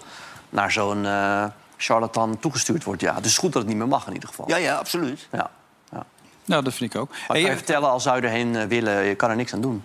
[0.50, 1.44] naar zo'n eh,
[1.76, 3.00] charlatan toegestuurd wordt.
[3.00, 4.48] Ja, dus het is goed dat het niet meer mag in ieder geval.
[4.48, 5.28] Ja, ja, absoluut.
[5.32, 5.50] Ja,
[5.92, 6.04] ja.
[6.44, 7.08] Nou, dat vind ik ook.
[7.08, 9.60] Maar Hey, kan je vertellen, als zou je erheen willen, je kan er niks aan
[9.60, 9.84] doen.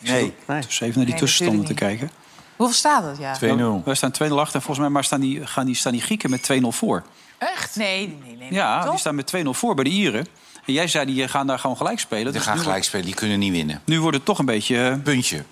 [0.00, 0.34] Nee.
[0.46, 2.10] Dus even naar die Nee, tussenstanden te kijken.
[2.56, 3.18] Hoeveel staat het?
[3.40, 3.82] Ja.
[3.84, 6.30] Wij staan 2-0 achter en volgens mij maar staan, die, gaan die, staan die Grieken
[6.30, 7.04] met 2-0 voor.
[7.38, 7.76] Echt?
[7.76, 8.52] Nee, nee, nee.
[8.52, 8.90] Ja, Toch?
[8.90, 10.26] die staan met 2-0 voor bij de Ieren.
[10.64, 12.24] En jij zei, die gaan daar gewoon gelijk spelen.
[12.24, 13.82] Die Dus gaan nu gelijk spelen, die kunnen niet winnen.
[13.84, 14.88] Nu wordt het toch een beetje...
[14.88, 15.44] eh, Puntje.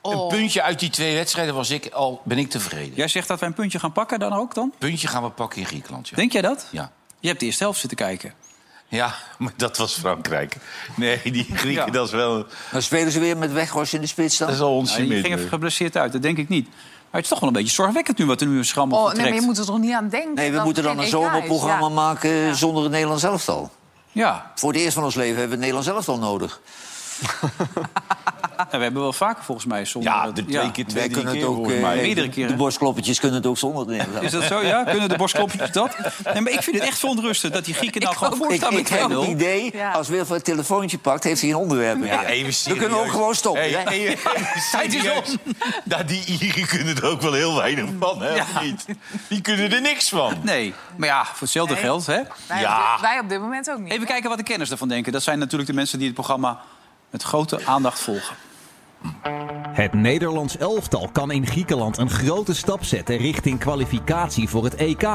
[0.00, 0.22] Oh.
[0.22, 2.94] Een puntje uit die twee wedstrijden was ik al, ben ik tevreden.
[2.94, 4.72] Jij zegt dat wij een puntje gaan pakken dan ook dan?
[4.78, 6.16] Puntje gaan we pakken in Griekenland, ja.
[6.16, 6.66] Denk jij dat?
[6.70, 6.92] Ja.
[7.20, 8.32] Je hebt de eerste helft zitten kijken.
[8.88, 10.56] Ja, maar dat was Frankrijk.
[10.96, 11.90] Nee, die Grieken, Ja.
[11.90, 12.46] dat is wel...
[12.72, 14.46] Dan spelen ze weer met Weghorst in de spits dan?
[14.46, 16.66] Dat is al ons Ja, die ging even geblesseerd uit, dat denk ik niet.
[16.68, 19.04] Maar het is toch wel een beetje zorgwekkend nu wat er nu een schrammel Oh,
[19.04, 19.24] vertrekt.
[19.30, 20.34] nee, maar je moet er toch niet aan denken?
[20.34, 21.92] Nee, we moeten dan een zomerprogramma Ja.
[21.94, 23.70] maken zonder het Nederlands elftal.
[24.12, 24.52] Ja.
[24.54, 26.60] Voor het eerst van ons leven hebben we het Nederlands elftal nodig.
[28.56, 30.12] Ja, we hebben wel vaker volgens mij zonder...
[30.12, 31.96] Ja, de twee keer, twee, drie kunnen keer het ook, eh, mij.
[31.96, 32.50] Meerdere keren.
[32.50, 34.84] De borstkloppertjes kunnen het ook zonder het Is dat zo, ja?
[34.84, 35.96] Kunnen de borstklopjes dat?
[36.32, 38.76] Nee, maar ik vind het echt verontrustend dat die Grieken nou gewoon Ik, voorstaan ik
[38.90, 39.00] met 2-0.
[39.00, 42.06] heb het idee, als Wilfred het telefoontje pakt, heeft hij een onderwerp meer.
[42.08, 42.78] Ja, even We serieus.
[42.78, 43.62] kunnen ook gewoon stoppen.
[43.62, 44.16] Hey,
[44.72, 45.36] Tijd is serieus.
[45.84, 48.34] Nou, die Ieren kunnen er ook wel heel weinig van, hè?
[48.40, 48.84] of niet?
[49.28, 50.34] Die kunnen er niks van.
[50.42, 51.82] Nee, maar ja, voor hetzelfde Nee.
[51.82, 52.20] geld, hè?
[52.48, 52.78] Wij, Ja.
[52.78, 53.92] op dit, wij op dit moment ook niet.
[53.92, 55.12] Even kijken wat de kenners ervan denken.
[55.12, 56.60] Dat zijn natuurlijk de mensen die het programma
[57.14, 58.36] met grote aandacht volgen.
[59.72, 65.08] Het Nederlands elftal kan in Griekenland een grote stap zetten richting kwalificatie voor het EK.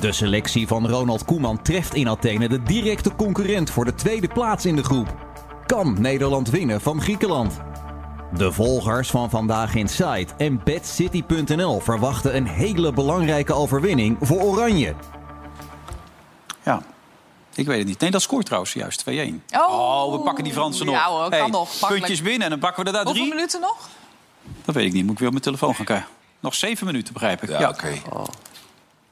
[0.00, 4.66] De selectie van Ronald Koeman treft in Athene de directe concurrent voor de tweede plaats
[4.66, 5.14] in de groep.
[5.66, 7.60] Kan Nederland winnen van Griekenland?
[8.36, 14.94] De volgers van Vandaag Inside en BadCity.nl verwachten een hele belangrijke overwinning voor Oranje.
[17.54, 18.00] Ja, ik weet het niet.
[18.00, 19.12] Nee, dat scoort trouwens juist 2-1.
[19.52, 20.12] Oh.
[20.12, 20.94] we pakken die Fransen nog.
[20.94, 21.70] Ja hoor, kan Hey, nog.
[21.88, 23.34] Puntjes binnen en dan pakken we er daar Hoeveel drie.
[23.34, 23.88] minuten nog?
[24.64, 25.02] Dat weet ik niet.
[25.02, 26.06] Moet ik weer op mijn telefoon gaan kijken.
[26.40, 27.48] Nog zeven minuten, begrijp ik.
[27.48, 27.92] Ja, oké.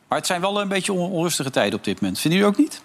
[0.08, 2.18] Maar het zijn wel een beetje on- onrustige tijden op dit moment.
[2.20, 2.80] Vinden jullie ook niet?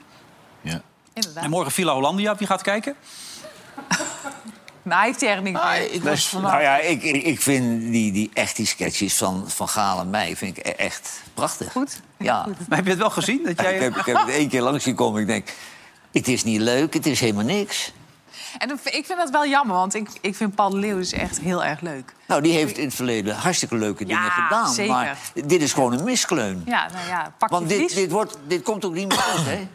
[0.61, 0.81] Ja.
[1.13, 1.43] Inderdaad.
[1.43, 2.95] En morgen Villa Hollandia, wie gaat kijken?
[4.89, 5.89] Hij heeft die niet mee.
[5.89, 6.51] Ik was vandaag...
[6.51, 10.35] Nou ja, ik, ik vind die, die echt die sketches van, van Gaal en mij
[10.35, 11.71] vind ik e- echt prachtig.
[11.71, 12.01] Goed.
[12.17, 12.45] Ja.
[12.67, 13.43] Maar heb je het wel gezien?
[13.43, 13.75] Dat jij...
[13.75, 15.21] Ik, heb, ik heb het één keer langs gekomen.
[15.21, 15.49] Ik denk,
[16.11, 17.93] het is niet leuk, het is helemaal niks.
[18.57, 21.39] En ik vind dat wel jammer, want ik, ik vind Paul de Leeuw dus echt
[21.39, 22.13] heel erg leuk.
[22.27, 24.73] Nou, die heeft in het verleden hartstikke leuke dingen gedaan.
[24.73, 24.93] zeker.
[24.93, 26.63] Maar dit is gewoon een miskleun.
[26.65, 29.45] Ja, nou ja, pak Want je dit, dit, wordt, dit komt ook niet meer goed,
[29.45, 29.67] hè?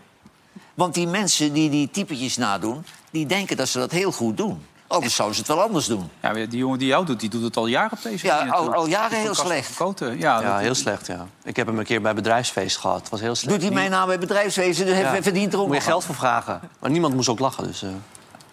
[0.74, 2.84] Want die mensen die die typetjes nadoen...
[3.10, 4.66] die denken dat ze dat heel goed doen.
[4.90, 6.10] Anders zouden ze het wel anders doen.
[6.22, 8.86] Ja, die jongen die jou doet, die doet het al jaren op deze Ja, al-
[8.86, 9.76] jaren heel slecht.
[9.76, 10.18] Koten.
[10.18, 11.26] Ja, heel slecht, ja.
[11.42, 13.00] Ik heb hem een keer bij bedrijfsfeest gehad.
[13.00, 13.54] Het was heel slecht.
[13.60, 15.04] Doet hij mee nou bij bedrijfswezen, dus Ja.
[15.04, 16.60] hij verdient er ook Moet je geld voor vragen.
[16.78, 17.82] Maar niemand moest ook lachen, dus...
[17.82, 17.88] eh,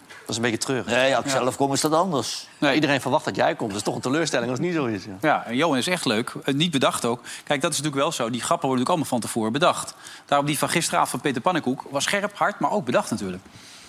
[0.08, 0.86] dat is een beetje treurig.
[0.86, 2.46] Nee, als ik zelf kom is dat anders.
[2.58, 3.68] Nee, iedereen verwacht dat jij komt.
[3.68, 5.04] Dat is toch een teleurstelling als het niet zo is.
[5.04, 5.12] Ja.
[5.20, 6.32] Ja, en Johan is echt leuk.
[6.44, 7.20] Eh, Niet bedacht ook.
[7.44, 8.30] Kijk, dat is natuurlijk wel zo.
[8.30, 9.94] Die grappen worden natuurlijk allemaal van tevoren bedacht.
[10.26, 13.42] Daarom die van gisteravond van Peter Pannenkoek was scherp, hard, maar ook bedacht natuurlijk.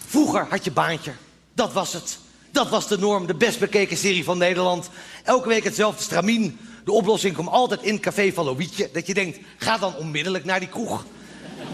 [0.08, 1.12] Vroeger had je baantje.
[1.54, 2.20] Dat was het.
[2.52, 4.90] Dat was de norm, de best bekeken serie van Nederland.
[5.24, 6.60] Elke week hetzelfde stramien.
[6.84, 8.90] De oplossing komt altijd in het café van Loïetje.
[8.94, 11.06] Dat je denkt, ga dan onmiddellijk naar die kroeg.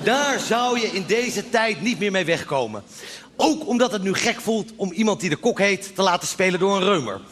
[0.04, 2.84] Daar zou je in deze tijd niet meer mee wegkomen.
[3.36, 5.96] Ook omdat het nu gek voelt om iemand die de kok heet...
[5.96, 7.22] te laten spelen door een reumer.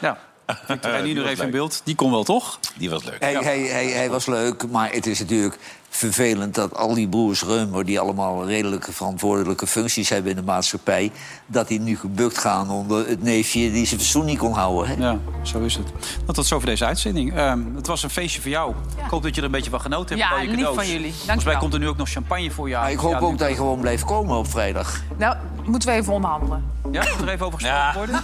[0.00, 0.18] Ja.
[0.66, 1.80] En Die iedereen was even in beeld.
[1.84, 2.60] Die kon wel, toch?
[2.78, 3.20] Die was leuk.
[3.20, 5.58] Hij, hij, hij, hij was leuk, maar het is natuurlijk
[5.90, 7.84] vervelend dat al die broers Reumer...
[7.84, 11.12] die allemaal redelijke verantwoordelijke functies hebben in de maatschappij...
[11.46, 14.88] dat die nu gebukt gaan onder het neefje die zijn fatsoen niet kon houden.
[14.88, 15.06] Hè?
[15.08, 15.86] Ja, zo is het.
[16.20, 17.36] Nou, tot zover deze uitzending.
[17.36, 18.74] Ehm, het was een feestje voor jou.
[19.04, 20.30] Ik hoop dat je er een beetje van genoten hebt.
[20.30, 20.74] Ja, lief cadeaus.
[20.74, 21.02] van jullie.
[21.02, 21.62] Dank Volgens mij wel.
[21.62, 22.74] komt er nu ook nog champagne voor je.
[22.76, 25.02] Maar ik hoop ook dat je gewoon blijft komen op vrijdag.
[25.16, 26.64] Nou, moeten we even onderhandelen.
[26.92, 28.20] Ja, moet er even over gesproken worden?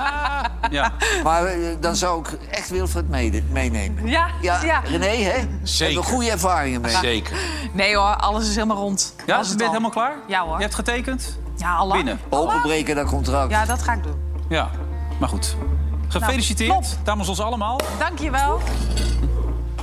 [0.78, 0.92] ja.
[1.22, 4.06] Maar eh, dan zou ik echt Wilfred meenemen.
[4.08, 4.80] Ja, Ja, ja.
[4.84, 5.38] René, hè?
[5.62, 5.94] Zeker.
[5.94, 6.89] Hebben we goede ervaringen mee.
[6.98, 7.36] Zeker.
[7.72, 9.14] Nee hoor, alles is helemaal rond.
[9.26, 9.66] Ja, je het bent al.
[9.66, 10.12] helemaal klaar?
[10.26, 10.56] Ja hoor.
[10.56, 11.38] Je hebt getekend?
[11.56, 12.20] Ja, al binnen.
[12.28, 13.50] Openbreken dat contract.
[13.50, 14.14] Ja, dat ga ik doen.
[14.48, 14.70] Ja,
[15.20, 15.56] maar goed.
[16.08, 17.80] Gefeliciteerd Nou, namens ons allemaal.
[17.98, 18.60] Dankjewel.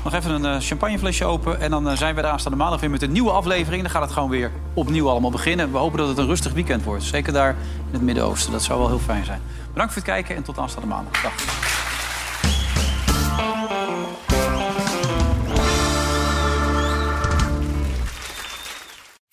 [0.03, 1.61] Nog even een eh, champagneflesje open.
[1.61, 3.81] En dan eh, zijn we de aanstaande maandag weer met een nieuwe aflevering.
[3.81, 5.71] Dan gaat het gewoon weer opnieuw allemaal beginnen.
[5.71, 7.03] We hopen dat het een rustig weekend wordt.
[7.03, 7.49] Zeker daar
[7.87, 8.51] in het Midden-Oosten.
[8.51, 9.41] Dat zou wel heel fijn zijn.
[9.71, 11.21] Bedankt voor het kijken en tot aanstaande maandag.
[11.21, 11.33] Dag.